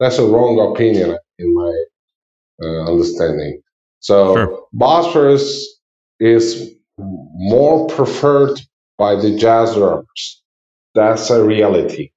[0.01, 1.75] that's a wrong opinion in my
[2.62, 3.62] uh, understanding.
[4.01, 4.66] So Sure.
[4.72, 5.81] Bosphorus
[6.20, 8.61] is more preferred
[8.99, 10.43] by the jazz drummers.
[10.95, 12.11] That's a reality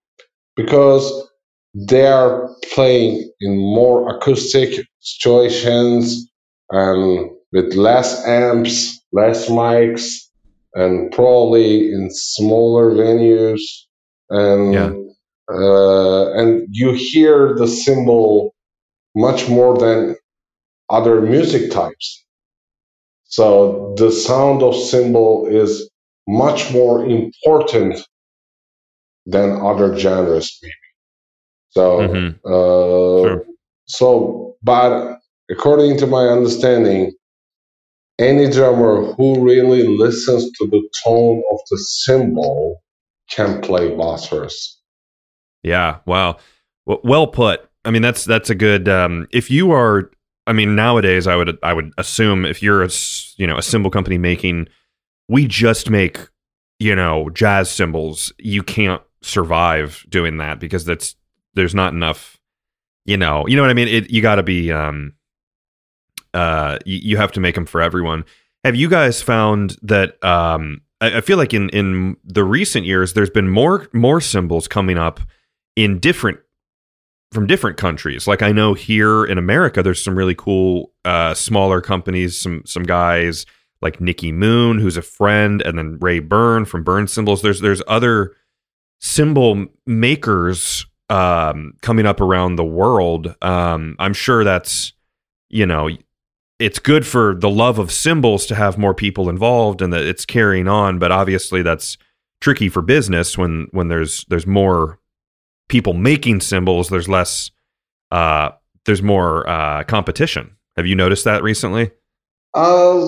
[0.55, 1.29] because
[1.75, 6.29] they are playing in more acoustic situations
[6.71, 10.17] and with less amps, less mics,
[10.75, 13.61] and probably in smaller venues.
[14.29, 14.91] And Yeah.
[15.51, 18.53] uh, and you hear the cymbal
[19.15, 20.15] much more than
[20.89, 22.25] other music types.
[23.25, 25.88] So the sound of cymbal is
[26.29, 27.99] much more important
[29.25, 30.73] than other genres, maybe.
[31.71, 32.35] So, Mhm.
[32.45, 33.45] uh, Sure.
[33.87, 37.13] so, but according to my understanding,
[38.19, 42.81] any drummer who really listens to the tone of the cymbal
[43.31, 44.79] can play Bosphorus.
[45.63, 45.97] Yeah.
[46.05, 46.37] Wow.
[46.85, 47.61] Well put.
[47.85, 48.89] I mean, that's that's a good.
[48.89, 50.11] Um, if you are,
[50.47, 52.89] I mean, nowadays, I would I would assume if you're a
[53.37, 54.67] you know a cymbal company making,
[55.29, 56.19] we just make
[56.79, 58.33] you know jazz cymbals.
[58.37, 61.15] You can't survive doing that because that's
[61.53, 62.37] there's not enough.
[63.05, 63.87] You know, you know what I mean.
[63.87, 64.71] It, you got to be.
[64.71, 65.13] Um,
[66.33, 68.23] uh, you, you have to make them for everyone.
[68.63, 70.21] Have you guys found that?
[70.23, 74.67] Um, I, I feel like in in the recent years, there's been more more cymbals
[74.67, 75.21] coming up
[75.75, 76.39] in different
[77.31, 78.27] from different countries.
[78.27, 82.39] Like I know here in America, there's some really cool uh, smaller companies.
[82.39, 83.45] Some some guys
[83.81, 87.41] like Nikki Moon, who's a friend, and then Ray Byrne from Byrne Cymbals.
[87.41, 88.35] There's there's other
[88.99, 93.35] cymbal makers um, coming up around the world.
[93.41, 94.93] Um, I'm sure that's
[95.49, 95.89] you know
[96.59, 100.25] it's good for the love of cymbals to have more people involved and that it's
[100.25, 100.99] carrying on.
[100.99, 101.97] But obviously, that's
[102.41, 104.99] tricky for business when when there's there's more
[105.69, 106.89] people making cymbals.
[106.89, 107.51] There's less.
[108.11, 108.51] Uh,
[108.85, 110.55] there's more uh, competition.
[110.75, 111.91] Have you noticed that recently?
[112.53, 113.07] Uh,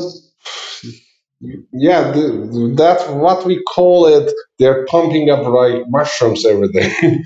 [1.73, 4.31] yeah, th- that's what we call it.
[4.59, 6.91] They're pumping up like mushrooms every day.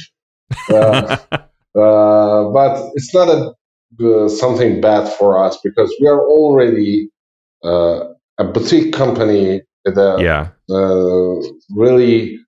[0.73, 1.17] uh,
[1.77, 3.53] uh, but it's not a
[4.03, 7.09] uh, something bad for us because we are already
[7.63, 8.05] uh,
[8.37, 10.49] a boutique company with a yeah.
[10.73, 12.39] uh, really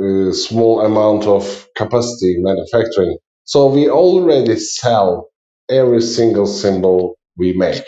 [0.00, 3.18] uh, small amount of capacity manufacturing.
[3.44, 5.28] So we already sell
[5.70, 7.84] every single cymbal we make.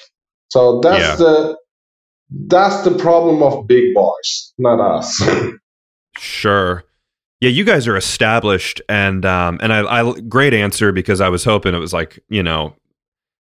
[0.48, 1.16] So that's Yeah.
[1.16, 1.59] the
[2.30, 5.22] that's the problem of big boys, not us.
[6.18, 6.84] Sure.
[7.40, 11.42] Yeah, you guys are established, and um, and I, I great answer because I was
[11.42, 12.74] hoping it was like you know,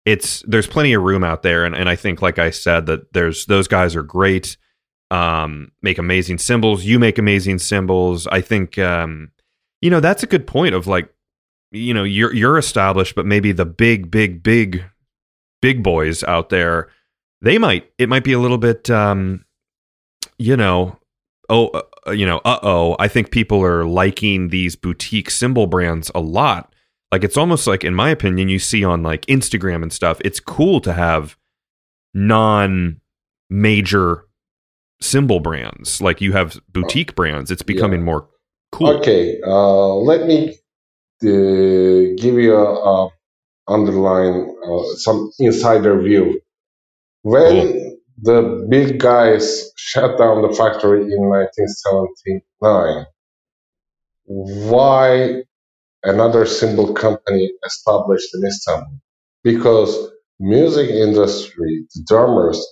[0.05, 3.13] it's there's plenty of room out there, and, and I think like I said that
[3.13, 4.57] there's those guys are great,
[5.11, 6.83] um, make amazing cymbals.
[6.83, 8.25] You make amazing cymbals.
[8.27, 9.31] I think um,
[9.81, 11.13] you know that's a good point of like,
[11.71, 14.83] you know, you're you're established, but maybe the big, big, big,
[15.61, 16.89] big boys out there,
[17.43, 19.45] they might it might be a little bit, um,
[20.39, 20.97] you know,
[21.49, 25.67] oh, uh, uh, you know, uh oh, I think people are liking these boutique cymbal
[25.67, 26.73] brands a lot.
[27.11, 30.39] Like it's almost like, in my opinion, you see on like Instagram and stuff, it's
[30.39, 31.37] cool to have
[32.13, 33.01] non
[33.49, 34.25] major
[35.01, 36.01] cymbal brands.
[36.01, 37.51] Like you have boutique brands.
[37.51, 38.05] It's becoming Yeah.
[38.05, 38.29] more
[38.71, 38.89] cool.
[38.97, 40.57] Okay, uh, let me
[41.23, 43.09] uh, give you a, a
[43.67, 46.39] underline uh, some insider view.
[47.23, 53.05] When the big guys shut down the factory in 1979,
[54.25, 55.43] why
[56.03, 58.99] another cymbal company established in Istanbul?
[59.43, 62.65] Because music industry, the drummers,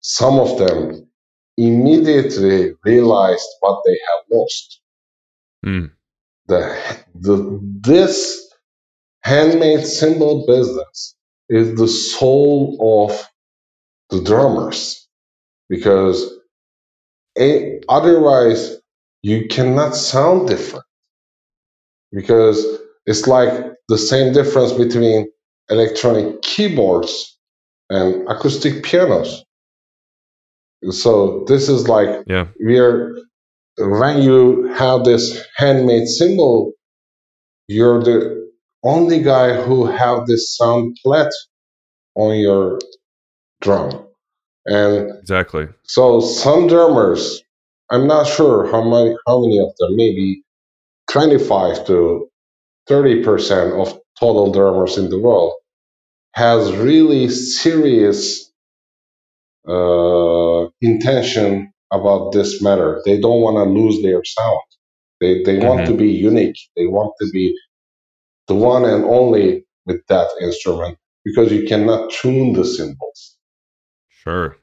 [0.00, 1.08] some of them
[1.56, 4.80] immediately realized what they have lost.
[5.64, 5.90] Mm,
[6.46, 6.78] the,
[7.14, 8.48] the this
[9.22, 11.16] handmade cymbal business
[11.48, 13.28] is the soul of
[14.10, 15.06] the drummers
[15.68, 16.32] because
[17.38, 18.76] a, otherwise
[19.22, 20.84] you cannot sound different
[22.12, 22.64] because
[23.06, 25.28] it's like the same difference between
[25.70, 27.38] electronic keyboards
[27.90, 29.44] and acoustic pianos
[30.90, 32.46] so this is like yeah.
[32.60, 33.16] we're
[33.78, 36.72] when you have this handmade cymbal
[37.68, 38.48] you're the
[38.82, 41.32] only guy who have this sound plate
[42.14, 42.78] on your
[43.60, 44.06] drum.
[44.66, 45.68] And Exactly.
[45.84, 47.42] so some drummers,
[47.90, 50.42] I'm not sure how many how many of them, maybe
[51.10, 52.28] 25 to
[52.88, 55.54] 30 percent of total drummers in the world
[56.34, 58.52] has really serious
[59.68, 63.02] uh, intention about this matter.
[63.06, 64.60] They don't want to lose their sound.
[65.20, 65.86] They they want Mhm.
[65.88, 66.58] to be unique.
[66.76, 67.56] They want to be
[68.48, 73.37] the one and only with that instrument because you cannot tune the cymbals
[74.24, 74.56] Sure.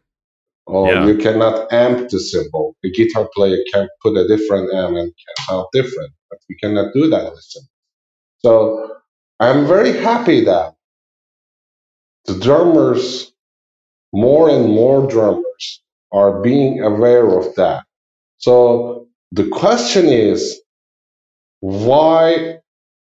[0.67, 1.05] or Yeah.
[1.05, 2.75] you cannot amp the cymbal.
[2.81, 6.91] The guitar player can put a different amp and can sound different, but we cannot
[6.93, 7.69] do that with cymbals.
[8.39, 8.95] So
[9.39, 10.73] I'm very happy that
[12.25, 13.31] the drummers,
[14.11, 15.81] more and more drummers,
[16.11, 17.83] are being aware of that.
[18.37, 20.59] So the question is
[21.59, 22.57] why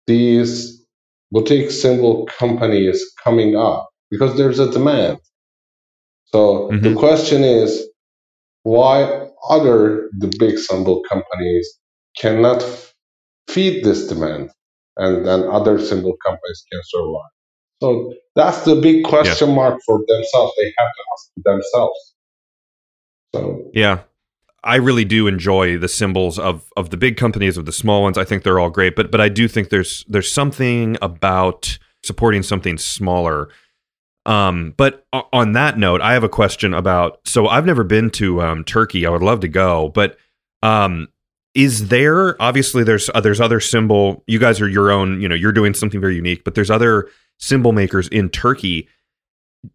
[0.05, 0.85] these
[1.31, 3.89] boutique cymbal companies coming up?
[4.11, 5.17] Because there's a demand.
[6.33, 6.97] So the Mhm.
[6.97, 7.87] question is
[8.63, 11.77] why other the big cymbal companies
[12.17, 12.93] cannot f-
[13.47, 14.49] feed this demand
[14.97, 17.31] and then other cymbal companies can survive.
[17.81, 20.53] So that's the big question mark for themselves.
[20.57, 22.13] They have to ask themselves.
[23.33, 23.99] So Yeah.
[24.63, 28.17] I really do enjoy the cymbals of of the big companies of the small ones.
[28.17, 32.43] I think they're all great, but but I do think there's there's something about supporting
[32.43, 33.49] something smaller.
[34.27, 37.19] Um, but on that note, I have a question about.
[37.25, 39.05] So I've never been to um, Turkey.
[39.05, 40.17] I would love to go, but
[40.61, 41.07] um,
[41.55, 44.23] is there obviously there's uh, there's other cymbal.
[44.27, 45.21] You guys are your own.
[45.21, 47.09] You know, you're doing something very unique, but there's other
[47.39, 48.87] cymbal makers in Turkey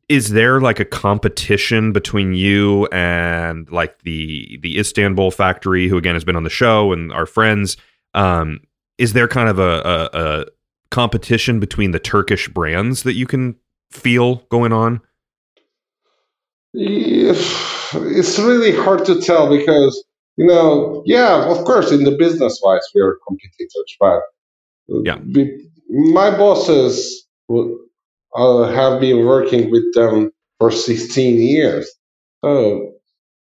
[0.08, 6.14] is there like a competition between you and like the the Istanbul factory who again
[6.14, 7.76] has been on the show and our friends
[8.14, 8.60] um
[8.98, 10.46] is there kind of a, a, a
[10.90, 13.56] competition between the Turkish brands that you can
[13.92, 15.00] feel going on
[16.74, 20.04] it's really hard to tell because
[20.36, 24.22] you know, yeah, of course, in the business wise, we are competitors, but
[24.88, 25.18] Yeah.
[25.34, 27.26] we- my bosses
[28.34, 31.90] uh, have been working with them for 16 years.
[32.44, 32.94] So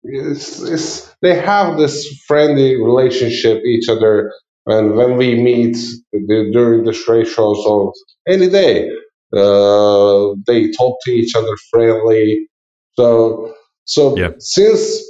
[0.04, 4.34] it's, it's, they have this friendly relationship each other.
[4.68, 5.78] And when we meet
[6.14, 7.94] the, during the trade shows or
[8.28, 8.90] any day,
[9.36, 12.48] uh, they talk to each other friendly.
[12.96, 13.54] So,
[13.86, 14.32] so Yeah.
[14.40, 15.04] since,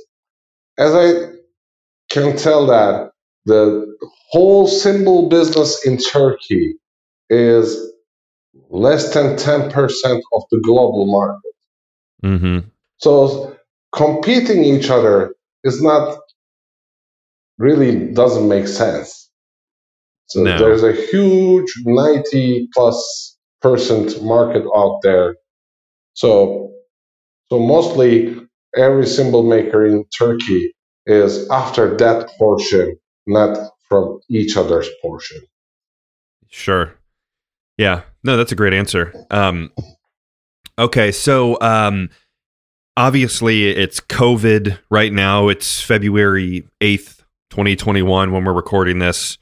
[0.78, 1.34] as I
[2.10, 3.12] can tell that
[3.46, 3.86] the
[4.32, 6.76] whole cymbal business in Turkey
[7.30, 7.92] is
[8.70, 11.42] less than 10% of the global market.
[12.24, 12.60] mm-hmm
[13.00, 13.58] So
[13.94, 16.20] competing each other is not
[17.60, 19.30] really doesn't make sense.
[20.28, 20.58] So No.
[20.58, 25.36] there's a huge 90 plus percent market out there.
[26.14, 26.74] So
[27.50, 28.36] so mostly
[28.76, 30.74] every cymbal maker in Turkey
[31.06, 35.42] is after that portion, not from each other's portion.
[36.50, 36.94] Sure.
[37.78, 38.02] Yeah.
[38.24, 39.14] No, that's a great answer.
[39.32, 39.72] Um,
[40.78, 42.10] okay, so um,
[42.98, 45.48] obviously it's COVID right now.
[45.48, 49.38] It's February eighth, twenty twenty one, when we're recording this.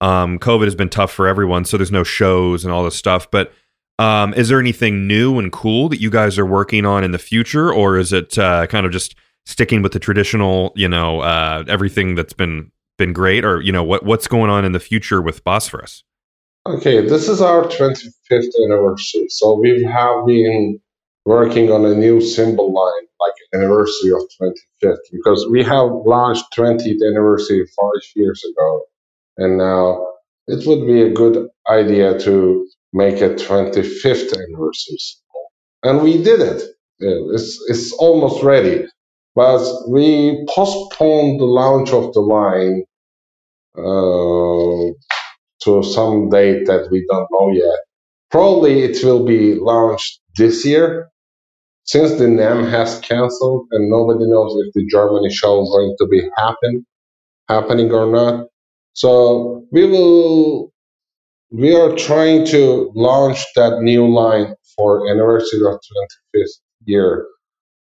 [0.00, 3.30] Um, COVID has been tough for everyone, so there's no shows and all this stuff.
[3.30, 3.52] But
[3.98, 7.18] um, is there anything new and cool that you guys are working on in the
[7.18, 9.14] future, or is it uh, kind of just
[9.46, 13.84] sticking with the traditional, you know, uh, everything that's been been great, or you know,
[13.84, 16.04] what what's going on in the future with Bosphorus?
[16.66, 20.80] Okay, this is our 25th anniversary, so we have been
[21.24, 27.02] working on a new cymbal line, like anniversary of 25th, because we have launched 20th
[27.08, 28.82] anniversary five years ago,
[29.38, 30.06] and now
[30.46, 34.98] it would be a good idea to make a 25th anniversary.
[35.82, 36.62] And we did it.
[37.00, 38.86] It's, it's almost ready.
[39.34, 42.84] But we postponed the launch of the line
[43.76, 44.92] uh,
[45.64, 47.78] to some date that we don't know yet.
[48.30, 51.10] Probably it will be launched this year.
[51.84, 56.06] Since the NAMM has cancelled and nobody knows if the Germany show is going to
[56.08, 56.86] be happen,
[57.48, 58.46] happening or not.
[58.96, 60.72] So we will
[61.50, 65.74] we are trying to launch that new line for anniversary of
[66.34, 66.48] 25th
[66.86, 67.26] year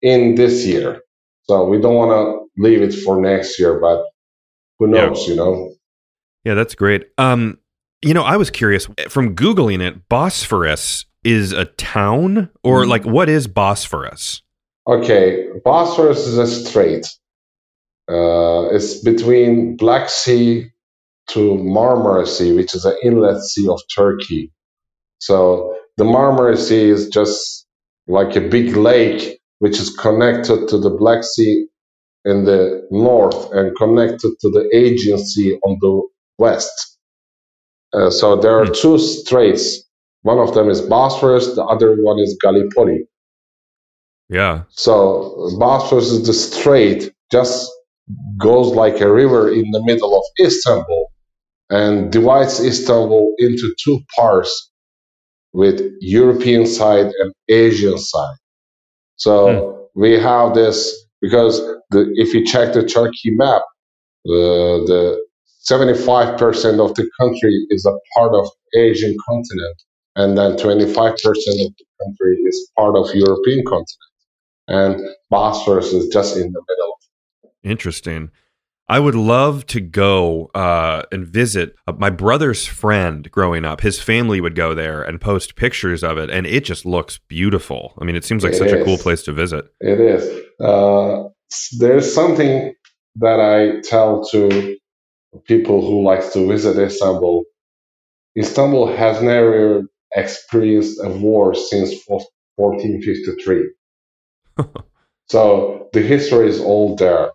[0.00, 1.02] in this year.
[1.42, 4.04] So we don't want to leave it for next year, but
[4.78, 5.30] who knows, yeah.
[5.30, 5.74] you know?
[6.44, 7.04] Yeah, that's great.
[7.18, 7.58] Um,
[8.00, 12.90] you know, I was curious from Googling it, Bosphorus is a town or mm-hmm.
[12.90, 14.40] like what is Bosphorus?
[14.86, 17.06] Okay, Bosphorus is a strait.
[18.08, 20.71] Uh, it's between Black Sea
[21.28, 24.52] to Marmara Sea, which is an inlet sea of Turkey.
[25.18, 27.66] So the Marmara Sea is just
[28.06, 31.66] like a big lake which is connected to the Black Sea
[32.24, 36.02] in the north and connected to the Aegean Sea on the
[36.36, 36.98] west.
[37.92, 38.72] Uh, so there are hmm.
[38.72, 39.84] two straits.
[40.22, 43.04] One of them is Bosphorus, the other one is Gallipoli.
[44.28, 44.62] Yeah.
[44.70, 47.70] So Bosphorus is the strait, just
[48.38, 51.01] goes like a river in the middle of Istanbul
[51.72, 54.70] and divides Istanbul into two parts
[55.54, 58.36] with European side and Asian side.
[59.16, 59.86] So mm.
[59.94, 61.60] we have this because
[61.90, 63.62] the, if you check the Turkey map,
[64.26, 65.24] uh, the
[65.70, 66.38] 75%
[66.84, 69.82] of the country is a part of Asian continent,
[70.16, 74.12] and then 25% of the country is part of European continent,
[74.68, 75.00] and
[75.30, 76.98] Bosphorus is just in the middle.
[77.62, 78.30] Interesting.
[78.88, 83.80] I would love to go uh, and visit uh, my brother's friend growing up.
[83.80, 87.94] His family would go there and post pictures of it, and it just looks beautiful.
[88.00, 88.82] I mean, it seems like it such is.
[88.82, 89.66] a cool place to visit.
[89.80, 90.44] It is.
[90.60, 91.28] Uh,
[91.78, 92.74] there's something
[93.16, 94.76] that I tell to
[95.46, 97.44] people who like to visit Istanbul.
[98.36, 99.82] Istanbul has never
[100.14, 103.70] experienced a war since 1453.
[105.28, 107.30] so the history is all there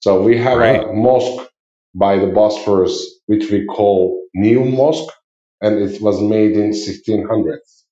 [0.00, 0.82] so we have right.
[0.82, 1.48] a mosque
[1.94, 5.12] by the Bosphorus, which we call New Mosque,
[5.60, 7.84] and it was made in 1600s.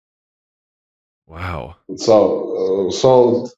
[1.26, 1.76] Wow.
[1.96, 3.48] So, uh, so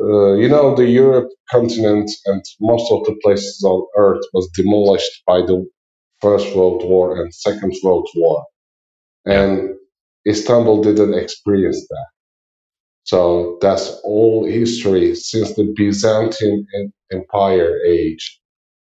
[0.00, 5.22] uh, you know, the Europe continent and most of the places on Earth was demolished
[5.26, 5.64] by the
[6.20, 8.44] First World War and Second World War,
[9.24, 9.70] and
[10.26, 12.06] Istanbul didn't experience that.
[13.04, 16.66] So that's all history since the Byzantine
[17.12, 18.40] Empire age.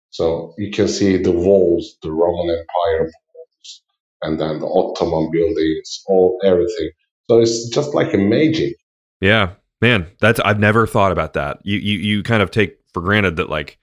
[0.10, 3.82] So you can see the walls, the Roman Empire walls,
[4.24, 6.90] and then the Ottoman buildings, all everything.
[7.30, 8.76] So it's just like a magic.
[9.22, 11.60] Yeah, man, that's I've never thought about that.
[11.64, 13.78] You you you kind of take for granted that like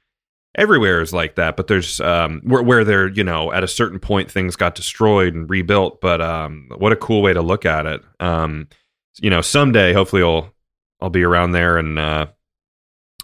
[0.57, 4.01] everywhere is like that, but there's um where where there you know at a certain
[4.01, 6.01] point things got destroyed and rebuilt.
[6.01, 8.03] But um, what a cool way to look at it.
[8.19, 8.69] Um,
[9.21, 10.53] you know, someday hopefully I'll
[11.01, 12.27] I'll be around there and uh,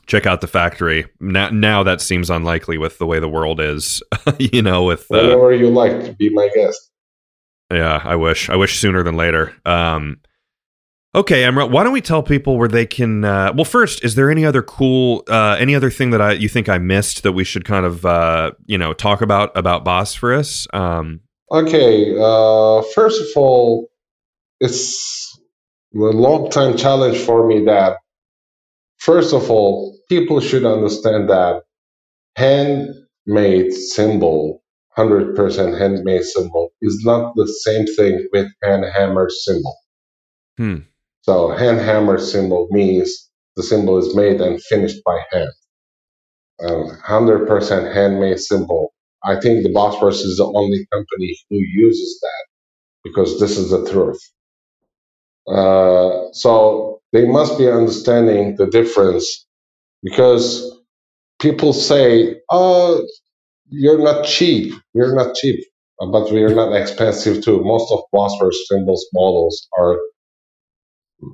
[0.07, 1.07] check out the factory.
[1.21, 4.03] Now, now that seems unlikely with the way the world is.
[4.39, 6.91] you know, with uh, whenever you like, be my guest.
[7.73, 8.51] Yeah, I wish.
[8.51, 9.55] I wish sooner than later.
[9.65, 10.19] Um,
[11.15, 13.25] okay, Emrah, why don't we tell people where they can?
[13.25, 16.49] Uh, well, first, is there any other cool, uh, any other thing that I you
[16.49, 20.67] think I missed that we should kind of uh, you know talk about about Bosphorus?
[20.73, 21.21] Um,
[21.53, 23.89] okay, uh, first of all,
[24.59, 25.30] it's
[25.95, 27.99] a long time challenge for me that
[28.99, 31.63] first of all, people should understand that
[32.37, 34.63] handmade cymbal,
[34.97, 39.77] 100% handmade cymbal, is not the same thing with hand hammered cymbal.
[40.57, 40.77] Hmm.
[41.23, 45.51] So hand hammered cymbal means the cymbal is made and finished by hand.
[46.63, 52.47] Um, 100% handmade cymbal I think the Bosphorus is the only company who uses that
[53.05, 54.21] because this is the truth.
[55.49, 59.47] Uh, so they must be understanding the difference
[60.03, 60.79] because
[61.41, 63.07] people say, "Oh,
[63.69, 64.75] you're not cheap.
[64.95, 65.65] You're not cheap."
[65.99, 67.63] But we are not expensive too.
[67.65, 69.99] Most of Bosphorus cymbals models are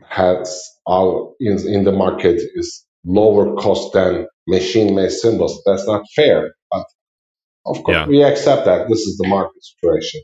[0.09, 5.63] has are in, in the market is lower cost than machine made cymbals.
[5.67, 6.55] That's not fair.
[6.71, 6.87] But
[7.67, 8.07] of course, Yeah.
[8.09, 10.23] we accept that this is the market situation.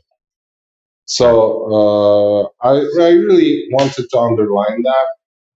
[1.05, 2.73] So uh, I,
[3.05, 5.07] I really wanted to underline that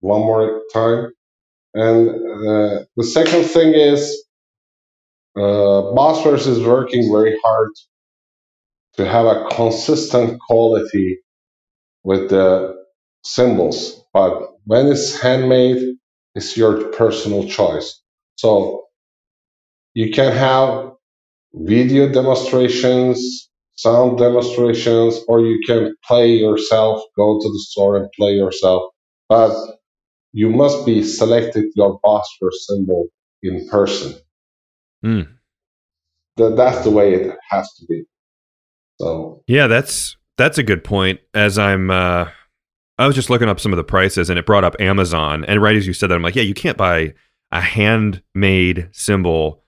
[0.01, 1.11] one more time.
[1.75, 4.25] And uh, the second thing is
[5.37, 5.93] uh,
[6.47, 7.71] is working very hard
[8.97, 11.19] to have a consistent quality
[12.03, 12.75] with the
[13.23, 14.03] cymbals.
[14.13, 15.95] But when it's handmade,
[16.35, 18.01] it's your personal choice.
[18.37, 18.85] So
[19.93, 20.93] you can have
[21.53, 23.46] video demonstrations,
[23.77, 28.91] sound demonstrations, or you can play yourself, go to the store and play yourself.
[29.29, 29.55] But
[30.33, 33.07] you must be selected your Bosphorus cymbal
[33.41, 34.15] in person.
[35.01, 35.21] Hmm.
[36.37, 38.03] That, that's the way it has to be.
[38.99, 41.19] So Yeah, that's that's a good point.
[41.33, 42.29] As I'm, uh,
[42.97, 45.45] I was just looking up some of the prices, and it brought up Amazon.
[45.45, 47.13] And right as you said that, I'm like, yeah, you can't buy
[47.51, 49.63] a handmade cymbal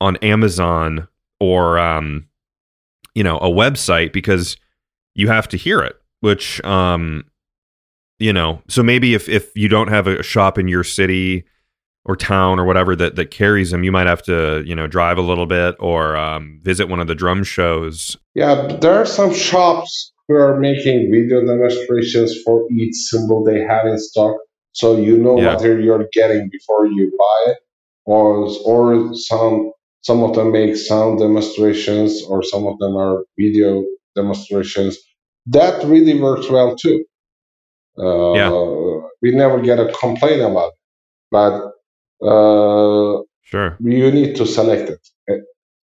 [0.00, 1.08] on Amazon
[1.40, 2.27] or, um,
[3.18, 4.56] you know, a website because
[5.16, 5.96] you have to hear it.
[6.20, 7.24] Which, um,
[8.20, 11.44] you know, so maybe if if you don't have a shop in your city
[12.04, 15.18] or town or whatever that that carries them, you might have to, you know, drive
[15.18, 19.34] a little bit or um, visit one of the drum shows Yeah, there are some
[19.34, 24.36] shops who are making video demonstrations for each cymbal they have in stock,
[24.72, 25.54] so you know Yeah.
[25.54, 27.58] what you're getting before you buy it.
[28.06, 33.84] Or, or some some of them make sound demonstrations, or some of them are video
[34.16, 34.96] demonstrations.
[35.46, 37.04] That really works well too.
[37.98, 38.50] Uh, Yeah.
[39.20, 40.78] We never get a complaint about it,
[41.30, 41.54] but
[42.24, 43.76] uh, Sure.
[43.80, 45.00] you need to select it,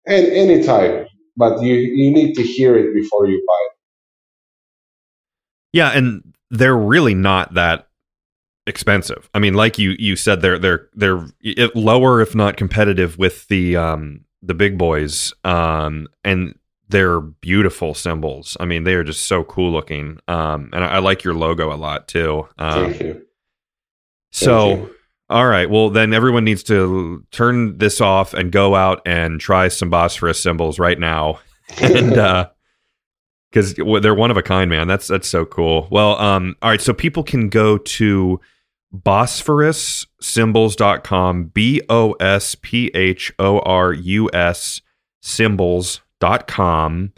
[0.05, 1.07] and any type.
[1.37, 3.73] But you you need to hear it before you buy it.
[5.73, 7.87] Yeah, and they're really not that
[8.68, 9.30] expensive.
[9.34, 11.28] I mean, like you you said, they're they're they're
[11.76, 15.34] lower, if not competitive, with the um the big boys.
[15.43, 16.57] Um, and
[16.88, 18.55] they're beautiful cymbals.
[18.59, 20.20] I mean, they are just so cool looking.
[20.28, 22.47] Um, and I, I like your logo a lot too.
[22.57, 23.26] Um, Thank you.
[24.32, 24.70] so.
[24.70, 24.95] you.
[25.28, 25.68] All right.
[25.68, 30.39] Well, then everyone needs to turn this off and go out and try some Bosphorus
[30.43, 31.39] cymbals right now.
[31.82, 32.47] and uh
[33.49, 36.82] because they're one of a kind man that's that's so cool well um all right
[36.82, 38.39] so people can go to
[39.03, 41.91] bosphorus cymbals.com b-o-s-p-h-o-r-u-s
[45.21, 47.13] cymbals.com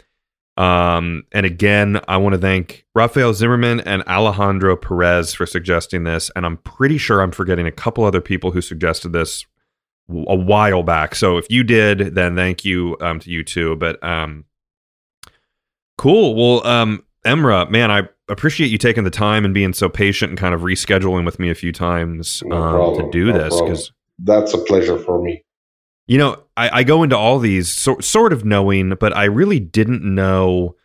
[0.56, 6.30] um and again i want to thank rafael zimmerman and alejandro perez for suggesting this.
[6.34, 9.46] And i'm pretty sure i'm forgetting a couple other people who suggested this
[10.10, 11.14] a while back.
[11.14, 13.76] So if you did then thank you um to you too.
[13.76, 14.46] But um
[15.98, 16.36] Cool.
[16.36, 20.38] Well, um, Emrah, man, I appreciate you taking the time and being so patient and
[20.38, 23.60] kind of rescheduling with me a few times No um, problem, to do no this
[23.60, 25.44] because That's a pleasure for me.
[26.06, 29.60] you know I, I go into all these so, sort of knowing, but I really
[29.60, 30.76] didn't know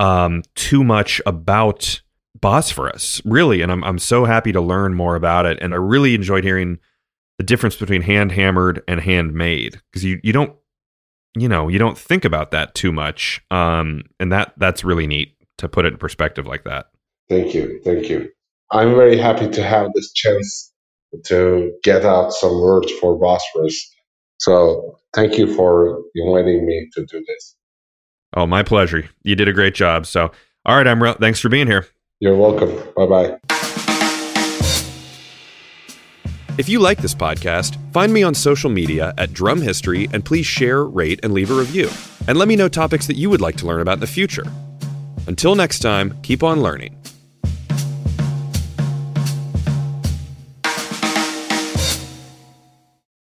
[0.00, 2.00] um, too much about
[2.40, 6.14] Bosphorus, really, and I'm I'm so happy to learn more about it, and I really
[6.14, 6.78] enjoyed hearing
[7.36, 10.54] the difference between hand hammered and handmade because you you don't
[11.36, 15.34] you know you don't think about that too much, um, and that that's really neat
[15.58, 16.86] to put it in perspective like that.
[17.28, 17.80] Thank you.
[17.84, 18.30] Thank you.
[18.72, 20.72] I'm very happy to have this chance
[21.26, 23.94] to get out some words for Bosphorus.
[24.38, 27.56] So thank you for inviting me to do this.
[28.36, 29.08] Oh, my pleasure.
[29.22, 30.06] You did a great job.
[30.06, 30.30] So,
[30.64, 31.86] all right, Emrah, thanks for being here.
[32.20, 32.74] You're welcome.
[32.94, 33.38] Bye bye.
[36.58, 40.44] If you like this podcast, find me on social media at Drum History and please
[40.44, 41.88] share, rate, and leave a review.
[42.26, 44.44] And let me know topics that you would like to learn about in the future.
[45.28, 46.97] Until next time, keep on learning.